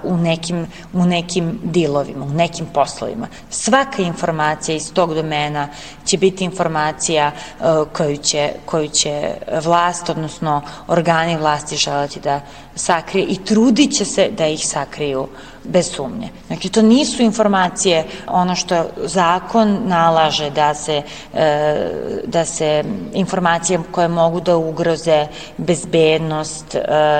u, 0.03 0.17
nekim, 0.17 0.67
u 0.93 1.05
nekim 1.05 1.61
dilovima, 1.63 2.25
u 2.25 2.31
nekim 2.31 2.67
poslovima. 2.67 3.27
Svaka 3.51 4.03
informacija 4.03 4.77
iz 4.77 4.93
tog 4.93 5.15
domena 5.15 5.69
će 6.05 6.19
biti 6.19 6.45
informacija 6.45 7.31
uh, 7.31 7.67
koju, 7.93 8.17
će, 8.17 8.53
koju 8.67 8.89
će 8.89 9.31
vlast, 9.65 10.11
odnosno 10.11 10.63
organi 10.89 11.37
vlasti 11.37 11.77
želati 11.77 12.21
da 12.21 12.41
sakrije 12.75 13.27
i 13.27 13.45
trudit 13.45 13.97
će 13.97 14.05
se 14.05 14.31
da 14.39 14.47
ih 14.47 14.67
sakriju 14.67 15.29
bez 15.65 15.91
sumnje. 15.91 16.29
Znači, 16.47 16.69
to 16.69 16.83
nisu 16.83 17.23
informacije, 17.23 18.05
ono 18.27 18.55
što 18.55 18.85
zakon 18.97 19.79
nalaže 19.85 20.51
da 20.51 20.75
se, 20.75 21.03
e, 21.35 21.91
da 22.27 22.45
se 22.45 22.85
informacije 23.13 23.81
koje 23.91 24.09
mogu 24.09 24.41
da 24.41 24.57
ugroze 24.57 25.27
bezbednost 25.57 26.77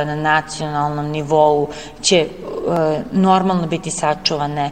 na 0.07 0.15
nacionalnom 0.15 1.07
nivou 1.07 1.69
će 2.03 2.17
e, 2.17 2.29
normalno 3.13 3.67
biti 3.67 3.91
sačuvane 3.91 4.71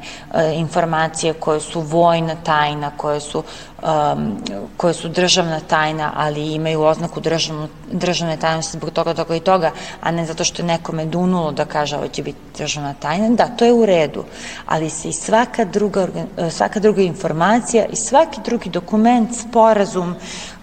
informacije 0.54 1.32
koje 1.32 1.60
su 1.60 1.80
vojna 1.80 2.34
tajna, 2.44 2.90
koje 2.96 3.20
su 3.20 3.42
um, 3.82 4.36
koje 4.76 4.94
su 4.94 5.08
državna 5.08 5.60
tajna, 5.60 6.12
ali 6.16 6.54
imaju 6.54 6.82
oznaku 6.82 7.20
državno, 7.20 7.68
državne 7.92 8.36
tajnosti 8.36 8.78
zbog 8.78 8.90
toga, 8.90 9.14
toga 9.14 9.36
i 9.36 9.40
toga, 9.40 9.70
a 10.00 10.10
ne 10.10 10.26
zato 10.26 10.44
što 10.44 10.62
je 10.62 10.66
nekome 10.66 11.04
dunulo 11.04 11.52
da 11.52 11.64
kaže 11.64 11.96
ovo 11.96 12.08
će 12.08 12.22
biti 12.22 12.38
državna 12.58 12.94
tajna, 12.94 13.28
da, 13.28 13.46
to 13.46 13.64
je 13.64 13.72
u 13.72 13.86
redu, 13.86 14.24
ali 14.66 14.90
se 14.90 15.08
i 15.08 15.12
svaka 15.12 15.64
druga, 15.64 16.08
svaka 16.50 16.80
druga 16.80 17.02
informacija 17.02 17.84
i 17.84 17.96
svaki 17.96 18.40
drugi 18.44 18.70
dokument, 18.70 19.30
sporazum, 19.34 20.14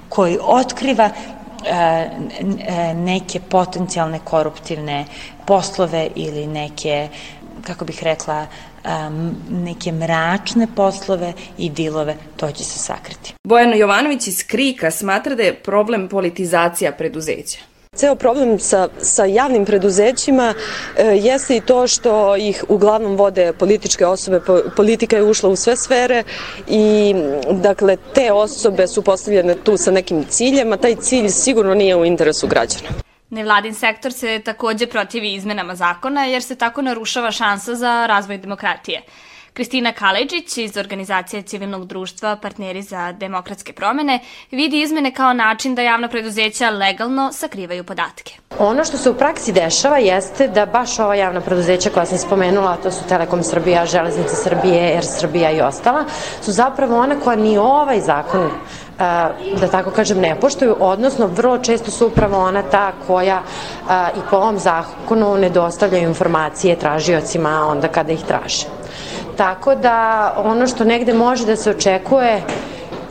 koji 0.09 0.37
otkriva 0.41 1.09
neke 2.95 3.39
potencijalne 3.39 4.19
koruptivne 4.23 5.05
poslove 5.47 6.07
ili 6.15 6.47
neke, 6.47 7.07
kako 7.63 7.85
bih 7.85 8.03
rekla, 8.03 8.47
neke 9.49 9.91
mračne 9.91 10.67
poslove 10.75 11.33
i 11.57 11.69
dilove, 11.69 12.15
to 12.37 12.51
će 12.51 12.63
se 12.63 12.79
sakriti. 12.79 13.33
Bojana 13.43 13.75
Jovanović 13.75 14.27
iz 14.27 14.47
Krika 14.47 14.91
smatra 14.91 15.35
da 15.35 15.43
je 15.43 15.55
problem 15.55 16.07
politizacija 16.09 16.91
preduzeća. 16.91 17.59
Ceo 17.95 18.15
problem 18.15 18.59
sa, 18.59 18.87
sa 19.01 19.25
javnim 19.25 19.65
preduzećima 19.65 20.53
e, 20.97 21.03
jeste 21.05 21.57
i 21.57 21.61
to 21.61 21.87
što 21.87 22.35
ih 22.35 22.63
uglavnom 22.67 23.15
vode 23.15 23.53
političke 23.53 24.05
osobe. 24.05 24.41
Politika 24.75 25.15
je 25.15 25.23
ušla 25.23 25.49
u 25.49 25.55
sve 25.55 25.75
sfere 25.75 26.23
i 26.67 27.15
dakle 27.51 27.97
te 28.13 28.31
osobe 28.31 28.87
su 28.87 29.01
postavljene 29.01 29.55
tu 29.55 29.77
sa 29.77 29.91
nekim 29.91 30.25
ciljem, 30.29 30.73
a 30.73 30.77
taj 30.77 30.95
cilj 30.95 31.29
sigurno 31.29 31.73
nije 31.73 31.95
u 31.95 32.05
interesu 32.05 32.47
građana. 32.47 32.89
Nevladin 33.29 33.73
sektor 33.73 34.13
se 34.13 34.41
takođe 34.45 34.87
protivi 34.87 35.33
izmenama 35.33 35.75
zakona 35.75 36.25
jer 36.25 36.43
se 36.43 36.55
tako 36.55 36.81
narušava 36.81 37.31
šansa 37.31 37.75
za 37.75 38.05
razvoj 38.05 38.37
demokratije. 38.37 39.01
Kristina 39.55 39.91
Kaleđić 39.91 40.57
iz 40.57 40.77
organizacije 40.77 41.41
civilnog 41.41 41.85
društva 41.85 42.35
Partneri 42.35 42.81
za 42.81 43.11
demokratske 43.11 43.73
promene 43.73 44.19
vidi 44.51 44.81
izmene 44.81 45.13
kao 45.13 45.33
način 45.33 45.75
da 45.75 45.81
javna 45.81 46.07
preduzeća 46.07 46.69
legalno 46.69 47.31
sakrivaju 47.33 47.83
podatke. 47.83 48.33
Ono 48.59 48.85
što 48.85 48.97
se 48.97 49.09
u 49.09 49.13
praksi 49.13 49.53
dešava 49.53 49.97
jeste 49.97 50.47
da 50.47 50.65
baš 50.65 50.99
ova 50.99 51.15
javna 51.15 51.41
preduzeća 51.41 51.89
koja 51.89 52.05
sam 52.05 52.17
spomenula, 52.17 52.75
to 52.83 52.91
su 52.91 53.07
Telekom 53.07 53.43
Srbija, 53.43 53.85
Železnice 53.85 54.35
Srbije, 54.35 54.81
Air 54.95 55.05
Srbija 55.05 55.51
i 55.51 55.61
ostala, 55.61 56.05
su 56.41 56.51
zapravo 56.51 56.99
one 56.99 57.19
koja 57.19 57.35
ni 57.35 57.57
ovaj 57.57 58.01
zakon 58.01 58.51
da 59.59 59.67
tako 59.71 59.91
kažem, 59.91 60.19
ne 60.19 60.35
poštuju, 60.41 60.75
odnosno 60.79 61.27
vrlo 61.27 61.57
često 61.57 61.91
su 61.91 62.07
upravo 62.07 62.37
ona 62.37 62.61
ta 62.61 62.91
koja 63.07 63.41
i 64.17 64.19
po 64.29 64.37
ovom 64.37 64.59
zakonu 64.59 65.37
ne 65.37 65.49
dostavljaju 65.49 66.07
informacije 66.07 66.79
tražiocima 66.79 67.67
onda 67.67 67.87
kada 67.87 68.11
ih 68.11 68.23
traže. 68.27 68.65
Tako 69.37 69.75
da 69.75 70.33
ono 70.37 70.67
što 70.67 70.83
negde 70.83 71.13
može 71.13 71.45
da 71.45 71.55
se 71.55 71.69
očekuje 71.71 72.41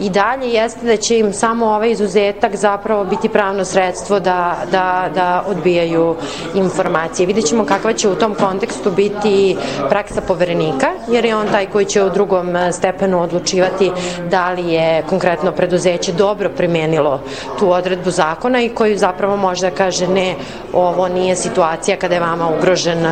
i 0.05 0.11
dalje 0.11 0.49
jeste 0.53 0.87
da 0.87 0.97
će 0.97 1.19
im 1.19 1.33
samo 1.33 1.67
ovaj 1.67 1.91
izuzetak 1.91 2.57
zapravo 2.57 3.05
biti 3.05 3.29
pravno 3.29 3.65
sredstvo 3.65 4.21
da, 4.21 4.57
da, 4.71 5.09
da 5.15 5.45
odbijaju 5.47 6.17
informacije. 6.55 7.27
Vidjet 7.27 7.47
ćemo 7.47 7.65
kakva 7.65 7.93
će 7.93 8.09
u 8.09 8.15
tom 8.15 8.35
kontekstu 8.35 8.91
biti 8.91 9.57
praksa 9.89 10.21
poverenika, 10.21 10.87
jer 11.09 11.25
je 11.25 11.37
on 11.37 11.47
taj 11.49 11.67
koji 11.67 11.85
će 11.85 12.03
u 12.03 12.11
drugom 12.11 12.57
stepenu 12.73 13.23
odlučivati 13.23 13.93
da 14.31 14.51
li 14.51 14.73
je 14.73 15.03
konkretno 15.09 15.53
preduzeće 15.53 16.13
dobro 16.13 16.51
primenilo 16.57 17.21
tu 17.59 17.71
odredbu 17.71 18.11
zakona 18.11 18.63
i 18.63 18.69
koji 18.69 18.99
zapravo 18.99 19.37
može 19.37 19.71
da 19.71 19.77
kaže 19.77 20.09
ne, 20.09 20.35
ovo 20.73 21.09
nije 21.09 21.37
situacija 21.37 21.97
kada 21.97 22.15
je 22.15 22.21
vama 22.21 22.49
ugrožen 22.59 23.05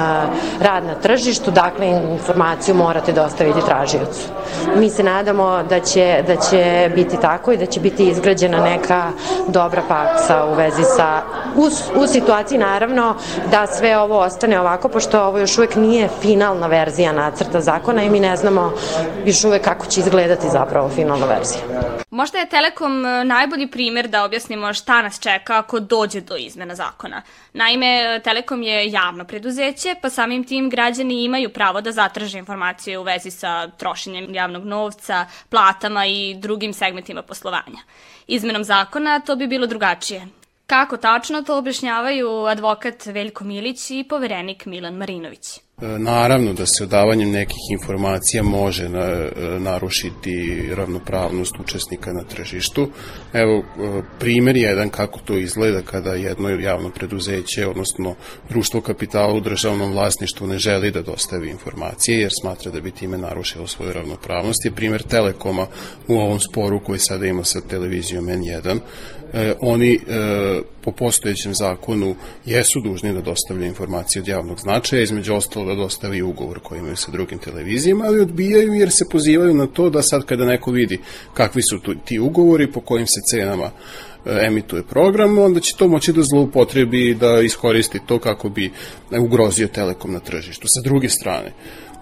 rad 0.61 0.85
na 0.85 0.95
tržištu, 0.95 1.51
dakle 1.51 1.87
informaciju 1.87 2.75
morate 2.75 3.13
dostaviti 3.13 3.67
tražiocu. 3.67 4.21
Mi 4.77 4.91
se 4.91 5.03
nadamo 5.03 5.63
da 5.69 5.81
će, 5.81 6.25
da 6.27 6.37
će 6.37 6.82
biti 6.89 7.17
tako 7.21 7.53
i 7.53 7.57
da 7.57 7.67
će 7.67 7.81
biti 7.81 8.09
izgrađena 8.09 8.61
neka 8.61 9.03
dobra 9.49 9.83
paksa 9.89 10.45
u 10.45 10.55
vezi 10.55 10.83
sa, 10.97 11.23
u, 11.57 11.69
u 12.03 12.07
situaciji 12.07 12.59
naravno 12.59 13.15
da 13.51 13.67
sve 13.67 13.99
ovo 13.99 14.19
ostane 14.19 14.61
ovako, 14.61 14.89
pošto 14.89 15.23
ovo 15.23 15.39
još 15.39 15.59
uvek 15.59 15.77
nije 15.77 16.09
finalna 16.21 16.67
verzija 16.67 17.13
nacrta 17.13 17.61
zakona 17.61 18.03
i 18.03 18.11
mi 18.11 18.21
ne 18.21 18.37
znamo 18.37 18.73
još 19.25 19.45
uvek 19.45 19.63
kako 19.63 19.87
će 19.87 20.01
izgledati 20.01 20.49
zapravo 20.49 20.89
finalna 20.89 21.27
verzija. 21.27 21.63
Možda 22.13 22.39
je 22.39 22.49
Telekom 22.49 23.07
e, 23.07 23.25
najbolji 23.25 23.67
primer 23.67 24.09
da 24.09 24.25
objasnimo 24.25 24.73
šta 24.75 25.03
nas 25.03 25.21
čeka 25.21 25.59
ako 25.59 25.81
dođe 25.81 26.21
do 26.21 26.37
izmena 26.37 26.75
zakona. 26.75 27.23
Naime, 27.53 28.21
Telekom 28.25 28.63
je 28.63 28.91
javno 28.91 29.25
preduzeće, 29.25 29.95
pa 30.03 30.11
samim 30.11 30.45
tim 30.45 30.71
građani 30.71 31.25
imaju 31.25 31.49
pravo 31.49 31.81
da 31.81 31.93
zatraže 31.93 32.39
informacije 32.39 32.99
u 32.99 33.03
vezi 33.03 33.31
sa 33.31 33.69
trošenjem 33.69 34.35
javnog 34.35 34.65
novca, 34.65 35.27
platama 35.49 36.07
i 36.07 36.35
drugim 36.35 36.73
segmentima 36.73 37.23
poslovanja. 37.23 37.81
Izmenom 38.27 38.65
zakona 38.65 39.21
to 39.21 39.37
bi 39.37 39.47
bilo 39.47 39.67
drugačije. 39.67 40.29
Kako 40.67 40.97
tačno 40.97 41.43
to 41.43 41.59
objašnjavaju 41.59 42.45
advokat 42.47 43.07
Veljko 43.07 43.45
Milić 43.45 43.91
i 43.91 44.05
poverenik 44.09 44.67
Milan 44.67 44.95
Marinović. 44.95 45.61
E, 45.81 45.99
naravno 45.99 46.53
da 46.53 46.67
se 46.67 46.85
odavanjem 46.85 47.31
nekih 47.31 47.59
informacija 47.71 48.43
može 48.43 48.89
na, 48.89 49.01
e, 49.01 49.31
narušiti 49.59 50.63
ravnopravnost 50.75 51.55
učesnika 51.61 52.13
na 52.13 52.25
tržištu. 52.25 52.89
Evo, 53.33 53.59
e, 53.59 54.03
primer 54.19 54.57
jedan 54.57 54.89
kako 54.89 55.19
to 55.19 55.39
izgleda 55.39 55.83
kada 55.83 56.15
jedno 56.15 56.49
javno 56.49 56.91
preduzeće, 56.91 57.67
odnosno 57.67 58.15
društvo 58.49 58.81
kapitala 58.81 59.35
u 59.35 59.41
državnom 59.41 59.93
vlasništvu 59.93 60.47
ne 60.47 60.59
želi 60.59 60.91
da 60.91 61.03
dostavi 61.03 61.51
informacije 61.51 62.21
jer 62.21 62.31
smatra 62.41 62.73
da 62.73 62.81
bi 62.81 62.91
time 62.91 63.19
narušilo 63.19 63.67
svoju 63.67 63.93
ravnopravnost. 63.93 64.65
Je 64.65 64.71
primer 64.71 65.03
Telekoma 65.03 65.67
u 66.09 66.15
ovom 66.15 66.41
sporu 66.41 66.81
koji 66.85 66.99
sada 66.99 67.27
ima 67.27 67.45
sa 67.45 67.61
televizijom 67.61 68.27
N1 68.27 68.79
e, 69.33 69.55
oni 69.61 69.95
e, 69.95 69.99
po 70.85 70.93
postojećem 70.93 71.55
zakonu 71.55 72.17
jesu 72.45 72.81
dužni 72.81 73.13
da 73.13 73.21
dostavljaju 73.21 73.69
informacije 73.69 74.23
od 74.23 74.29
javnog 74.29 74.61
značaja, 74.61 75.03
između 75.03 75.35
ostalo 75.35 75.62
da 75.65 75.75
dostavi 75.75 76.23
ugovor 76.23 76.61
koji 76.61 76.79
imaju 76.79 76.97
sa 76.97 77.11
drugim 77.11 77.39
televizijama, 77.39 78.05
ali 78.05 78.21
odbijaju 78.21 78.73
jer 78.73 78.91
se 78.91 79.09
pozivaju 79.09 79.55
na 79.55 79.67
to 79.67 79.91
da 79.91 80.03
sad 80.03 80.25
kada 80.25 80.45
neko 80.45 80.71
vidi 80.71 81.01
kakvi 81.35 81.63
su 81.63 81.79
tu, 81.79 81.95
ti 82.05 82.19
ugovori, 82.19 82.73
po 82.73 82.81
kojim 82.81 83.07
se 83.07 83.21
cenama 83.31 83.65
e, 83.67 83.71
emituje 84.27 84.83
program, 84.83 85.39
onda 85.39 85.61
će 85.61 85.77
to 85.77 85.89
moći 85.89 86.13
da 86.13 86.23
zloupotrebi 86.23 87.11
i 87.11 87.15
da 87.15 87.41
iskoristi 87.41 88.01
to 88.07 88.19
kako 88.19 88.49
bi 88.49 88.71
ugrozio 89.21 89.69
Telekom 89.69 90.13
na 90.13 90.21
tržištu. 90.21 90.67
Sa 90.69 90.81
druge 90.85 91.09
strane, 91.09 91.53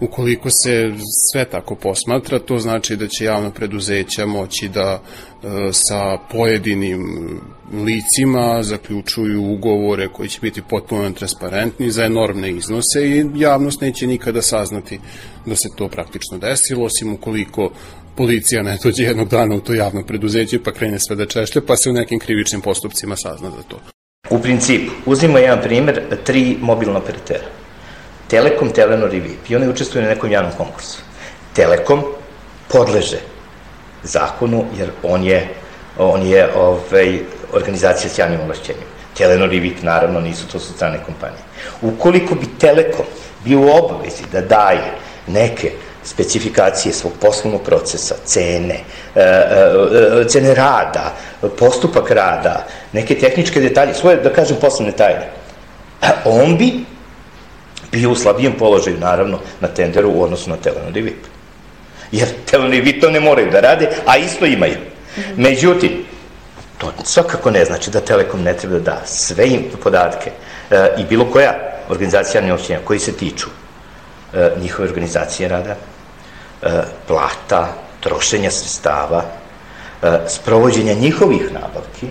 Ukoliko 0.01 0.49
se 0.51 0.93
sve 1.33 1.45
tako 1.45 1.75
posmatra, 1.75 2.39
to 2.39 2.59
znači 2.59 2.97
da 2.97 3.09
će 3.09 3.25
javna 3.25 3.51
preduzeća 3.51 4.27
moći 4.27 4.69
da 4.69 5.03
e, 5.03 5.47
sa 5.73 6.19
pojedinim 6.33 7.03
licima 7.73 8.63
zaključuju 8.63 9.53
ugovore 9.53 10.09
koji 10.09 10.29
će 10.29 10.39
biti 10.43 10.63
potpuno 10.63 11.11
transparentni 11.11 11.91
za 11.91 12.05
enormne 12.05 12.51
iznose 12.51 13.09
i 13.09 13.27
javnost 13.35 13.81
neće 13.81 14.07
nikada 14.07 14.43
saznati 14.43 15.01
da 15.47 15.57
se 15.57 15.69
to 15.77 15.89
praktično 15.89 16.39
desilo, 16.39 16.85
osim 16.85 17.13
ukoliko 17.13 17.71
policija 18.21 18.63
ne 18.63 18.77
dođe 18.83 19.03
jednog 19.03 19.29
dana 19.29 19.55
u 19.55 19.61
to 19.61 19.75
javno 19.75 20.03
preduzeće 20.03 20.59
pa 20.65 20.73
krene 20.73 20.99
sve 20.99 21.17
da 21.17 21.27
češlje, 21.27 21.61
pa 21.67 21.77
se 21.77 21.91
u 21.91 21.93
nekim 21.93 22.19
krivičnim 22.19 22.61
postupcima 22.61 23.17
sazna 23.17 23.51
za 23.51 23.63
to. 23.69 23.81
U 24.31 24.39
principu, 24.43 24.93
uzimo 25.07 25.39
jedan 25.39 25.63
primer, 25.63 26.01
tri 26.25 26.57
mobilna 26.61 26.99
operatera 26.99 27.47
Telekom, 28.29 28.71
Telenor 28.71 29.15
i 29.15 29.21
VIP. 29.21 29.51
I 29.51 29.57
oni 29.57 29.69
učestvuju 29.69 30.03
na 30.03 30.09
nekom 30.09 30.31
javnom 30.31 30.53
konkursu. 30.57 30.99
Telekom 31.53 32.05
podleže 32.69 33.19
zakonu, 34.03 34.65
jer 34.79 34.91
on 35.03 35.25
je, 35.25 35.49
on 35.99 36.27
je 36.27 36.49
ovaj, 36.55 37.19
organizacija 37.53 38.11
s 38.11 38.19
javnim 38.19 38.41
ovlašćenjem. 38.41 38.89
Telenor 39.17 39.55
i 39.55 39.61
VIP 39.61 39.83
naravno 39.83 40.21
nisu, 40.21 40.49
to 40.53 40.59
su 40.59 40.73
strane 40.73 41.01
kompanije. 41.07 41.43
Ukoliko 41.83 42.35
bi 42.35 42.47
Telekom 42.59 43.07
bio 43.45 43.61
u 43.61 43.71
obavezi 43.71 44.23
da 44.33 44.41
daje 44.41 44.93
neke 45.27 45.73
specifikacije 46.05 46.93
svog 46.93 47.13
poslovnog 47.21 47.63
procesa, 47.63 48.15
cene, 48.25 48.81
e, 49.15 49.21
e, 49.21 50.29
cene 50.29 50.55
rada, 50.55 51.15
postupak 51.59 52.11
rada, 52.11 52.67
neke 52.93 53.19
tehničke 53.19 53.61
detalje, 53.61 53.95
svoje, 53.95 54.17
da 54.17 54.33
kažem, 54.33 54.57
poslovne 54.61 54.93
tajne, 54.93 55.29
on 56.25 56.57
bi 56.57 56.73
bio 57.93 58.11
u 58.11 58.17
slabijem 58.17 58.53
položaju, 58.59 58.99
naravno, 58.99 59.39
na 59.61 59.69
tenderu 59.69 60.11
u 60.11 60.23
odnosu 60.23 60.51
na 60.51 60.57
Telenor 60.57 60.97
i 60.97 61.03
VIP. 61.03 61.27
Jer 62.13 62.29
Telenor 62.51 62.75
i 62.75 62.81
VIP 62.81 63.01
to 63.01 63.11
ne 63.11 63.21
moraju 63.21 63.51
da 63.51 63.61
rade, 63.61 63.89
a 64.07 64.17
isto 64.17 64.47
imaju. 64.47 64.77
Međutim, 65.37 65.91
to 66.79 66.93
svakako 67.05 67.51
ne 67.51 67.65
znači 67.65 67.91
da 67.91 68.01
Telekom 68.01 68.43
ne 68.43 68.57
treba 68.57 68.79
da 68.79 68.91
da 68.91 69.07
sve 69.07 69.49
im 69.49 69.65
podatke 69.83 70.31
e, 70.71 70.89
i 70.99 71.05
bilo 71.05 71.25
koja 71.25 71.55
organizacija 71.89 72.41
neošćenja 72.41 72.79
koji 72.85 72.99
se 72.99 73.13
tiču 73.13 73.47
e, 73.47 73.60
njihove 74.61 74.89
organizacije 74.89 75.49
rada, 75.49 75.77
e, 76.63 76.69
plata, 77.07 77.69
trošenja 78.01 78.51
sredstava, 78.51 79.25
e, 80.03 80.19
sprovođenja 80.29 80.95
njihovih 80.95 81.53
nabavki, 81.53 82.07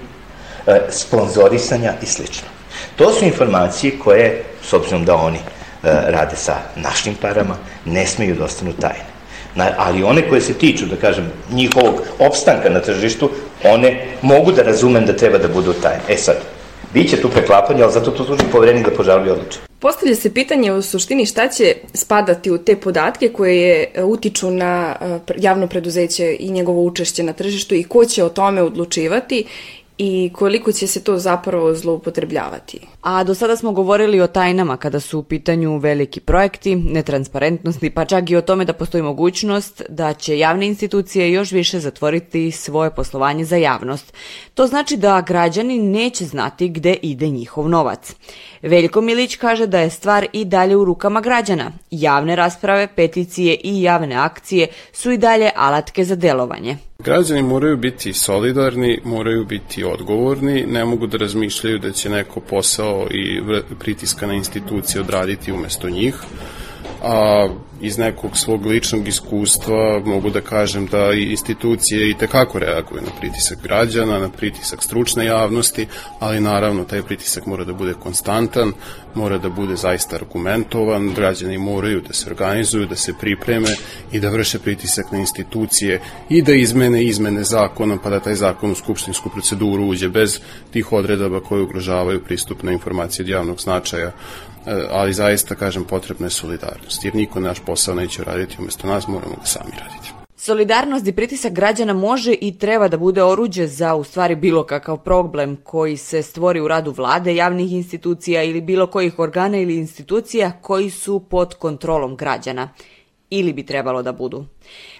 e, 0.67 0.81
sponzorisanja 0.89 1.93
i 2.01 2.05
slično. 2.05 2.47
To 2.95 3.13
su 3.13 3.25
informacije 3.25 3.99
koje, 3.99 4.43
s 4.63 4.73
obzirom 4.73 5.05
da 5.05 5.15
oni 5.15 5.39
E, 5.83 6.11
rade 6.11 6.35
sa 6.35 6.57
našim 6.75 7.15
parama, 7.15 7.55
ne 7.85 8.05
smeju 8.07 8.35
da 8.35 8.43
ostanu 8.43 8.73
tajne. 8.73 9.07
Ali 9.77 10.03
one 10.03 10.29
koje 10.29 10.41
se 10.41 10.53
tiču, 10.53 10.85
da 10.85 10.95
kažem, 10.95 11.31
njihovog 11.51 12.01
opstanka 12.19 12.69
na 12.69 12.79
tržištu, 12.79 13.29
one 13.63 14.05
mogu 14.21 14.51
da 14.51 14.63
razumem 14.63 15.05
da 15.05 15.15
treba 15.15 15.37
da 15.37 15.47
budu 15.47 15.73
tajne. 15.73 16.03
E 16.09 16.17
sad, 16.17 16.35
bit 16.93 17.09
će 17.09 17.21
tu 17.21 17.29
preklapanje, 17.29 17.83
ali 17.83 17.93
zato 17.93 18.11
to 18.11 18.25
služi 18.25 18.43
poverenik 18.51 18.85
da 18.85 18.95
požalbi 18.95 19.29
odluče. 19.29 19.68
Postavlja 19.79 20.15
se 20.15 20.33
pitanje 20.33 20.73
u 20.73 20.81
suštini 20.81 21.25
šta 21.25 21.47
će 21.47 21.75
spadati 21.93 22.51
u 22.51 22.57
te 22.57 22.75
podatke 22.75 23.29
koje 23.29 23.91
e, 23.93 24.03
utiču 24.03 24.51
na 24.51 24.95
e, 25.01 25.19
javno 25.37 25.67
preduzeće 25.67 26.37
i 26.39 26.51
njegovo 26.51 26.83
učešće 26.83 27.23
na 27.23 27.33
tržištu 27.33 27.75
i 27.75 27.83
ko 27.83 28.05
će 28.05 28.23
o 28.23 28.29
tome 28.29 28.61
odlučivati 28.61 29.45
i 30.01 30.31
koliko 30.33 30.71
će 30.71 30.87
se 30.87 31.03
to 31.03 31.17
zapravo 31.17 31.73
zloupotrebljavati. 31.73 32.79
A 33.01 33.23
do 33.23 33.35
sada 33.35 33.55
smo 33.55 33.71
govorili 33.71 34.21
o 34.21 34.27
tajnama 34.27 34.77
kada 34.77 34.99
su 34.99 35.19
u 35.19 35.23
pitanju 35.23 35.77
veliki 35.77 36.19
projekti, 36.19 36.75
netransparentnosti, 36.75 37.89
pa 37.89 38.05
čak 38.05 38.29
i 38.29 38.35
o 38.35 38.41
tome 38.41 38.65
da 38.65 38.73
postoji 38.73 39.03
mogućnost 39.03 39.81
da 39.89 40.13
će 40.13 40.37
javne 40.37 40.67
institucije 40.67 41.31
još 41.31 41.51
više 41.51 41.79
zatvoriti 41.79 42.51
svoje 42.51 42.95
poslovanje 42.95 43.45
za 43.45 43.55
javnost. 43.55 44.13
To 44.53 44.67
znači 44.67 44.97
da 44.97 45.21
građani 45.21 45.79
neće 45.79 46.25
znati 46.25 46.69
gde 46.69 46.93
ide 47.01 47.27
njihov 47.27 47.69
novac. 47.69 48.15
Veljko 48.61 49.01
Milić 49.01 49.35
kaže 49.35 49.67
da 49.67 49.79
je 49.79 49.89
stvar 49.89 50.27
i 50.33 50.45
dalje 50.45 50.75
u 50.75 50.85
rukama 50.85 51.21
građana. 51.21 51.71
Javne 51.91 52.35
rasprave, 52.35 52.87
peticije 52.95 53.57
i 53.63 53.81
javne 53.81 54.15
akcije 54.15 54.67
su 54.93 55.11
i 55.11 55.17
dalje 55.17 55.51
alatke 55.55 56.05
za 56.05 56.15
delovanje. 56.15 56.88
Građani 57.03 57.43
moraju 57.43 57.77
biti 57.77 58.13
solidarni, 58.13 58.99
moraju 59.03 59.45
biti 59.45 59.83
odgovorni, 59.83 60.65
ne 60.67 60.85
mogu 60.85 61.07
da 61.07 61.17
razmišljaju 61.17 61.79
da 61.79 61.91
će 61.91 62.09
neko 62.09 62.39
posao 62.39 63.07
i 63.11 63.41
pritiska 63.79 64.27
na 64.27 64.33
institucije 64.33 65.01
odraditi 65.01 65.51
umesto 65.51 65.89
njih 65.89 66.15
a 67.03 67.47
iz 67.81 67.97
nekog 67.97 68.37
svog 68.37 68.65
ličnog 68.65 69.07
iskustva 69.07 69.99
mogu 70.05 70.29
da 70.29 70.41
kažem 70.41 70.85
da 70.85 71.13
institucije 71.13 72.09
i 72.09 72.13
tekako 72.13 72.59
reaguju 72.59 73.01
na 73.01 73.11
pritisak 73.19 73.63
građana, 73.63 74.19
na 74.19 74.29
pritisak 74.29 74.83
stručne 74.83 75.25
javnosti, 75.25 75.87
ali 76.19 76.39
naravno 76.39 76.83
taj 76.83 77.01
pritisak 77.01 77.45
mora 77.45 77.63
da 77.63 77.73
bude 77.73 77.93
konstantan, 77.93 78.73
mora 79.15 79.37
da 79.37 79.49
bude 79.49 79.75
zaista 79.75 80.15
argumentovan, 80.15 81.13
građani 81.13 81.57
moraju 81.57 82.01
da 82.01 82.13
se 82.13 82.29
organizuju, 82.29 82.87
da 82.87 82.95
se 82.95 83.13
pripreme 83.19 83.69
i 84.11 84.19
da 84.19 84.29
vrše 84.29 84.59
pritisak 84.59 85.11
na 85.11 85.17
institucije 85.17 86.01
i 86.29 86.41
da 86.41 86.53
izmene 86.53 87.03
izmene 87.03 87.43
zakona, 87.43 87.97
pa 88.03 88.09
da 88.09 88.19
taj 88.19 88.35
zakon 88.35 88.71
u 88.71 88.75
skupštinsku 88.75 89.29
proceduru 89.29 89.85
uđe 89.85 90.09
bez 90.09 90.39
tih 90.71 90.91
odredaba 90.93 91.39
koje 91.39 91.61
ugrožavaju 91.61 92.23
pristup 92.23 92.63
na 92.63 92.71
informacije 92.71 93.23
od 93.23 93.29
javnog 93.29 93.61
značaja 93.61 94.11
ali 94.91 95.13
zaista, 95.13 95.55
kažem, 95.55 95.83
potrebna 95.83 96.25
je 96.25 96.31
solidarnost, 96.31 97.05
jer 97.05 97.15
niko 97.15 97.39
naš 97.39 97.59
posao 97.59 97.95
neće 97.95 98.23
raditi 98.23 98.55
umesto 98.59 98.87
nas, 98.87 99.07
moramo 99.07 99.35
ga 99.35 99.45
sami 99.45 99.71
raditi. 99.79 100.19
Solidarnost 100.35 101.07
i 101.07 101.11
pritisak 101.11 101.53
građana 101.53 101.93
može 101.93 102.33
i 102.41 102.57
treba 102.57 102.87
da 102.87 102.97
bude 102.97 103.23
oruđe 103.23 103.67
za 103.67 103.95
u 103.95 104.03
stvari 104.03 104.35
bilo 104.35 104.63
kakav 104.63 104.97
problem 104.97 105.57
koji 105.63 105.97
se 105.97 106.21
stvori 106.21 106.61
u 106.61 106.67
radu 106.67 106.91
vlade, 106.91 107.35
javnih 107.35 107.71
institucija 107.71 108.43
ili 108.43 108.61
bilo 108.61 108.87
kojih 108.87 109.19
organa 109.19 109.57
ili 109.57 109.75
institucija 109.75 110.51
koji 110.61 110.89
su 110.89 111.19
pod 111.19 111.55
kontrolom 111.55 112.15
građana 112.15 112.69
ili 113.29 113.53
bi 113.53 113.65
trebalo 113.65 114.03
da 114.03 114.11
budu. 114.11 114.45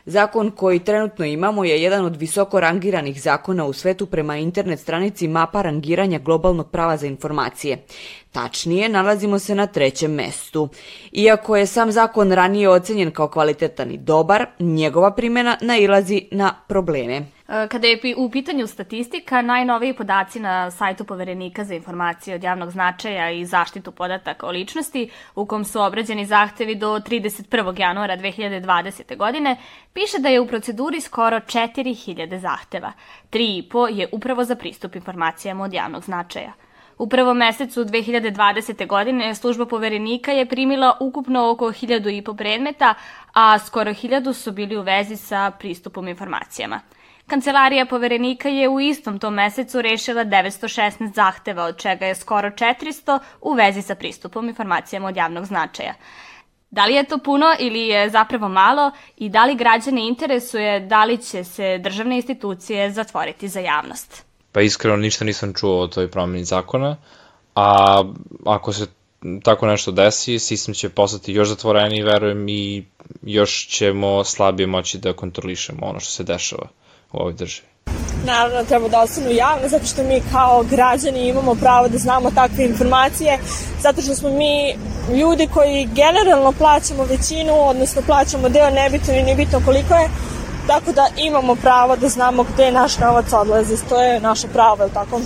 Zakon 0.06 0.52
koji 0.52 0.80
trenutno 0.80 1.26
imamo 1.26 1.64
je 1.64 1.82
jedan 1.82 2.06
od 2.06 2.16
visoko 2.16 2.60
rangiranih 2.60 3.22
zakona 3.22 3.66
u 3.66 3.74
svetu 3.74 4.06
prema 4.06 4.38
internet 4.38 4.80
stranici 4.80 5.28
mapa 5.28 5.62
rangiranja 5.62 6.20
globalnog 6.20 6.72
prava 6.72 6.98
za 6.98 7.08
informacije. 7.08 7.78
Tačnije, 8.32 8.90
nalazimo 8.90 9.40
se 9.40 9.56
na 9.56 9.68
trećem 9.68 10.12
mestu. 10.12 10.70
Iako 11.12 11.58
je 11.58 11.66
sam 11.66 11.92
zakon 11.92 12.32
ranije 12.32 12.70
ocenjen 12.70 13.12
kao 13.12 13.28
kvalitetan 13.28 13.92
i 13.92 13.98
dobar, 13.98 14.46
njegova 14.60 15.12
primjena 15.12 15.58
nailazi 15.62 16.28
na 16.32 16.54
probleme. 16.68 17.26
E, 17.50 17.68
kada 17.68 17.88
je 17.88 18.00
u 18.18 18.32
pitanju 18.32 18.68
statistika, 18.68 19.42
najnoviji 19.42 19.94
podaci 19.94 20.40
na 20.40 20.72
sajtu 20.72 21.04
Poverenika 21.04 21.64
za 21.64 21.76
informacije 21.76 22.36
od 22.36 22.44
javnog 22.44 22.72
značaja 22.72 23.32
i 23.32 23.46
zaštitu 23.46 23.92
podataka 23.92 24.48
o 24.48 24.52
ličnosti, 24.52 25.10
u 25.36 25.46
kom 25.46 25.66
su 25.66 25.82
obrađeni 25.82 26.26
zahtevi 26.26 26.76
do 26.76 27.00
31. 27.00 27.80
januara 27.80 28.18
2020. 28.18 29.18
godine, 29.18 29.56
piše 29.94 30.20
da 30.20 30.30
je 30.30 30.40
u 30.40 30.48
proceduri 30.48 31.02
skoro 31.02 31.40
4000 31.40 32.40
zahteva. 32.40 32.92
3,5 33.32 33.98
je 34.00 34.08
upravo 34.12 34.44
za 34.44 34.56
pristup 34.56 34.96
informacijama 34.96 35.64
od 35.64 35.74
javnog 35.74 36.04
značaja. 36.04 36.54
U 36.98 37.10
prvom 37.10 37.38
mesecu 37.38 37.86
2020. 37.86 38.88
godine 38.88 39.36
služba 39.36 39.66
poverenika 39.66 40.32
je 40.32 40.46
primila 40.46 40.98
ukupno 41.00 41.50
oko 41.52 41.66
1000 41.66 42.18
i 42.18 42.22
po 42.22 42.34
predmeta, 42.34 42.94
a 43.34 43.60
skoro 43.60 43.92
1000 43.92 44.34
su 44.34 44.52
bili 44.52 44.78
u 44.78 44.82
vezi 44.82 45.16
sa 45.16 45.52
pristupom 45.60 46.08
informacijama. 46.08 46.80
Kancelarija 47.28 47.86
poverenika 47.86 48.50
je 48.50 48.70
u 48.70 48.80
istom 48.80 49.20
tom 49.20 49.34
mesecu 49.34 49.82
rešila 49.82 50.26
916 50.26 51.14
zahteva, 51.14 51.64
od 51.64 51.78
čega 51.78 52.06
je 52.06 52.16
skoro 52.16 52.50
400 52.50 53.20
u 53.42 53.54
vezi 53.54 53.82
sa 53.82 53.96
pristupom 53.96 54.50
informacijama 54.50 55.08
od 55.08 55.16
javnog 55.16 55.46
značaja. 55.46 55.94
Da 56.72 56.86
li 56.86 56.94
je 56.94 57.04
to 57.04 57.18
puno 57.18 57.46
ili 57.60 57.80
je 57.80 58.10
zapravo 58.10 58.50
malo 58.50 58.92
i 59.18 59.30
da 59.30 59.46
li 59.46 59.56
građane 59.56 60.08
interesuje 60.08 60.80
da 60.80 61.04
li 61.06 61.18
će 61.18 61.44
se 61.44 61.78
državne 61.78 62.16
institucije 62.16 62.92
zatvoriti 62.92 63.48
za 63.48 63.60
javnost? 63.60 64.26
Pa 64.52 64.62
iskreno 64.62 64.98
ništa 64.98 65.26
nisam 65.26 65.54
čuo 65.54 65.82
o 65.82 65.88
toj 65.88 66.12
promeni 66.12 66.44
zakona, 66.44 66.98
a 67.56 68.04
ako 68.46 68.74
se 68.74 68.86
tako 69.44 69.68
nešto 69.68 69.92
desi, 69.92 70.40
sistem 70.40 70.74
će 70.74 70.90
postati 70.90 71.34
još 71.34 71.50
zatvoreniji, 71.50 72.04
verujem, 72.04 72.50
i 72.50 72.86
još 73.22 73.68
ćemo 73.68 74.24
slabije 74.24 74.68
moći 74.68 74.98
da 74.98 75.14
kontrolišemo 75.14 75.86
ono 75.86 76.00
što 76.00 76.12
se 76.12 76.24
dešava 76.24 76.68
u 77.12 77.18
ovoj 77.18 77.34
državi. 77.34 77.68
Naravno, 78.26 78.64
treba 78.64 78.88
da 78.88 79.02
ostanu 79.02 79.32
javne, 79.32 79.70
zato 79.70 79.86
što 79.86 80.04
mi 80.04 80.22
kao 80.32 80.64
građani 80.70 81.28
imamo 81.28 81.56
pravo 81.56 81.88
da 81.88 81.98
znamo 81.98 82.32
takve 82.32 82.66
informacije, 82.66 83.40
zato 83.82 84.02
što 84.02 84.16
smo 84.16 84.30
mi 84.30 84.76
ljudi 85.20 85.48
koji 85.54 85.90
generalno 85.96 86.52
plaćamo 86.52 87.04
većinu, 87.04 87.54
odnosno 87.54 88.02
plaćamo 88.06 88.50
deo 88.50 88.70
nebitno 88.70 89.14
i 89.14 89.24
nebitno 89.24 89.62
koliko 89.66 89.94
je, 89.94 90.10
tako 90.68 90.92
da 90.92 91.08
imamo 91.18 91.56
pravo 91.56 91.96
da 91.96 92.10
znamo 92.10 92.46
gde 92.54 92.72
naš 92.72 92.98
novac 92.98 93.34
odlazi, 93.34 93.76
to 93.90 94.02
je 94.02 94.20
naše 94.20 94.48
pravo, 94.48 94.84
je 94.84 94.90
tako? 94.94 95.22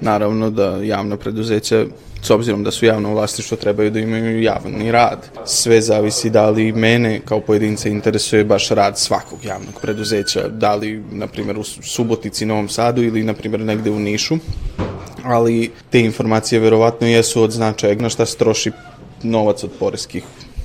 Naravno 0.00 0.50
da 0.50 0.78
javna 0.82 1.16
preduzeća 1.16 1.84
s 2.26 2.30
obzirom 2.30 2.64
da 2.64 2.70
su 2.70 2.86
javno 2.86 3.12
vlasništvo 3.14 3.56
trebaju 3.56 3.90
da 3.90 4.00
imaju 4.00 4.42
javni 4.42 4.90
rad. 4.90 5.28
Sve 5.44 5.80
zavisi 5.80 6.30
da 6.30 6.50
li 6.50 6.72
mene 6.72 7.20
kao 7.24 7.40
pojedinca 7.40 7.88
interesuje 7.88 8.44
baš 8.44 8.68
rad 8.68 8.98
svakog 8.98 9.44
javnog 9.44 9.80
preduzeća, 9.82 10.48
da 10.48 10.74
li, 10.74 11.02
na 11.10 11.26
primjer, 11.26 11.58
u 11.58 11.64
Subotici, 11.64 12.46
Novom 12.46 12.68
Sadu 12.68 13.02
ili, 13.02 13.22
na 13.24 13.34
primjer, 13.34 13.60
negde 13.60 13.90
u 13.90 14.00
Nišu, 14.00 14.38
ali 15.24 15.70
te 15.90 16.00
informacije 16.00 16.60
verovatno 16.60 17.06
jesu 17.06 17.42
od 17.42 17.50
značaja 17.50 17.94
na 17.94 18.08
šta 18.08 18.26
se 18.26 18.36
troši 18.36 18.72
novac 19.22 19.64
od 19.64 19.70
poreskih 19.78 20.24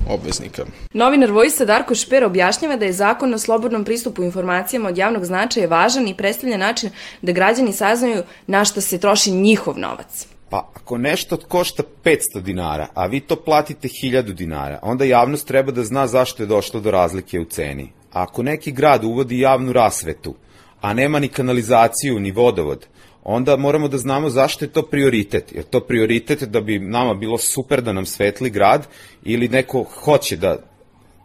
obveznika. 0.10 0.66
Novinar 0.94 1.32
Vojsa 1.32 1.66
Darko 1.66 1.96
Šper 1.96 2.24
objašnjava 2.24 2.76
da 2.76 2.86
je 2.86 2.94
zakon 2.94 3.34
o 3.34 3.38
slobodnom 3.38 3.86
pristupu 3.86 4.24
informacijama 4.24 4.90
od 4.90 4.98
javnog 4.98 5.26
značaja 5.26 5.68
važan 5.68 6.08
i 6.08 6.18
predstavlja 6.18 6.58
način 6.58 6.90
da 7.22 7.32
građani 7.32 7.74
saznaju 7.74 8.24
na 8.48 8.66
šta 8.66 8.82
se 8.82 8.98
troši 8.98 9.32
njihov 9.32 9.80
novac. 9.80 10.28
Pa 10.52 10.70
ako 10.76 10.98
nešto 10.98 11.38
košta 11.38 11.84
500 12.04 12.42
dinara, 12.42 12.88
a 12.94 13.06
vi 13.06 13.20
to 13.20 13.36
platite 13.36 13.88
1000 13.88 14.34
dinara, 14.34 14.80
onda 14.82 15.06
javnost 15.06 15.48
treba 15.48 15.72
da 15.72 15.84
zna 15.84 16.08
zašto 16.08 16.44
je 16.44 16.48
došlo 16.48 16.80
do 16.80 16.92
razlike 16.92 17.40
u 17.40 17.46
ceni. 17.46 17.84
A 18.12 18.24
ako 18.24 18.44
neki 18.44 18.72
grad 18.72 19.04
uvodi 19.04 19.40
javnu 19.40 19.74
rasvetu, 19.74 20.36
a 20.82 20.94
nema 20.94 21.20
ni 21.20 21.28
kanalizaciju, 21.28 22.20
ni 22.20 22.32
vodovod, 22.32 22.88
onda 23.24 23.56
moramo 23.58 23.88
da 23.88 23.98
znamo 23.98 24.30
zašto 24.30 24.66
je 24.66 24.72
to 24.72 24.82
prioritet. 24.82 25.52
Je 25.56 25.64
to 25.64 25.80
prioritet 25.80 26.44
da 26.44 26.62
bi 26.62 26.80
nama 26.80 27.14
bilo 27.14 27.38
super 27.38 27.82
da 27.82 27.94
nam 27.94 28.06
svetli 28.06 28.50
grad 28.50 28.88
ili 29.24 29.48
neko 29.48 29.84
hoće 29.84 30.38
da 30.38 30.58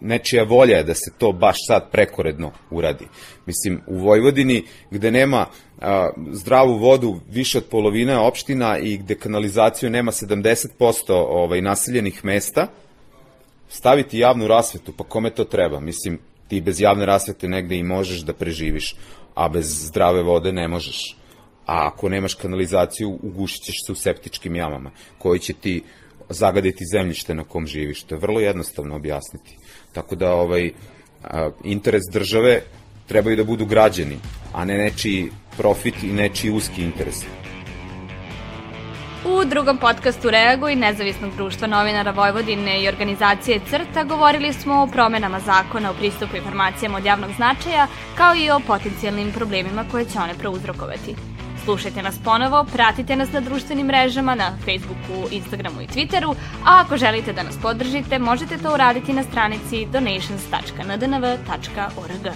nečija 0.00 0.44
volja 0.44 0.76
je 0.76 0.84
da 0.84 0.94
se 0.94 1.10
to 1.18 1.32
baš 1.32 1.56
sad 1.66 1.90
prekoredno 1.90 2.52
uradi. 2.70 3.06
Mislim, 3.46 3.80
u 3.86 3.98
Vojvodini 3.98 4.64
gde 4.90 5.10
nema 5.10 5.46
a, 5.80 6.10
zdravu 6.32 6.78
vodu 6.78 7.20
više 7.30 7.58
od 7.58 7.64
polovine 7.64 8.18
opština 8.18 8.78
i 8.78 8.96
gde 8.96 9.14
kanalizaciju 9.14 9.90
nema 9.90 10.12
70% 10.12 11.12
ovaj, 11.12 11.60
naseljenih 11.62 12.24
mesta, 12.24 12.66
staviti 13.68 14.18
javnu 14.18 14.46
rasvetu, 14.46 14.92
pa 14.92 15.04
kome 15.04 15.30
to 15.30 15.44
treba? 15.44 15.80
Mislim, 15.80 16.18
ti 16.48 16.60
bez 16.60 16.80
javne 16.80 17.06
rasvete 17.06 17.48
negde 17.48 17.76
i 17.76 17.82
možeš 17.82 18.20
da 18.20 18.32
preživiš, 18.32 18.94
a 19.34 19.48
bez 19.48 19.86
zdrave 19.86 20.22
vode 20.22 20.52
ne 20.52 20.68
možeš. 20.68 21.16
A 21.66 21.86
ako 21.86 22.08
nemaš 22.08 22.34
kanalizaciju, 22.34 23.18
ugušit 23.22 23.62
ćeš 23.62 23.74
se 23.86 23.92
u 23.92 23.94
septičkim 23.94 24.56
jamama, 24.56 24.90
koji 25.18 25.38
će 25.38 25.52
ti 25.52 25.82
zagaditi 26.28 26.84
zemljište 26.92 27.34
na 27.34 27.44
kom 27.44 27.66
živiš. 27.66 28.02
To 28.02 28.14
je 28.14 28.18
vrlo 28.18 28.40
jednostavno 28.40 28.96
objasniti. 28.96 29.56
Tako 29.92 30.16
da 30.16 30.34
ovaj, 30.34 30.70
interes 31.64 32.02
države 32.12 32.62
trebaju 33.06 33.36
da 33.36 33.44
budu 33.44 33.66
građani, 33.66 34.18
a 34.52 34.64
ne 34.64 34.78
nečiji 34.78 35.30
profit 35.56 36.02
i 36.02 36.12
nečiji 36.12 36.50
uski 36.50 36.82
interes. 36.82 37.24
U 39.24 39.44
drugom 39.44 39.78
podcastu 39.78 40.30
Reaguj 40.30 40.74
nezavisnog 40.74 41.36
društva 41.36 41.68
novinara 41.68 42.10
Vojvodine 42.10 42.82
i 42.82 42.88
organizacije 42.88 43.60
CRTA 43.70 44.04
govorili 44.04 44.52
smo 44.52 44.82
o 44.82 44.86
promenama 44.86 45.40
zakona 45.40 45.90
o 45.90 45.94
pristupu 45.94 46.36
informacijama 46.36 46.98
od 46.98 47.04
javnog 47.04 47.30
značaja, 47.36 47.86
kao 48.16 48.36
i 48.36 48.50
o 48.50 48.60
potencijalnim 48.66 49.32
problemima 49.32 49.84
koje 49.90 50.04
će 50.04 50.18
one 50.18 50.34
prouzrokovati. 50.34 51.35
Slušajte 51.66 52.02
nas 52.02 52.18
ponovo, 52.24 52.64
pratite 52.72 53.16
nas 53.16 53.32
na 53.32 53.40
društvenim 53.40 53.86
mrežama, 53.86 54.34
na 54.34 54.52
Facebooku, 54.64 55.28
Instagramu 55.30 55.82
i 55.82 55.86
Twitteru, 55.86 56.34
a 56.64 56.82
ako 56.84 56.96
želite 56.96 57.32
da 57.32 57.42
nas 57.42 57.56
podržite, 57.62 58.18
možete 58.18 58.58
to 58.58 58.74
uraditi 58.74 59.12
na 59.12 59.22
stranici 59.22 59.86
donations.ndnv.org. 59.92 62.26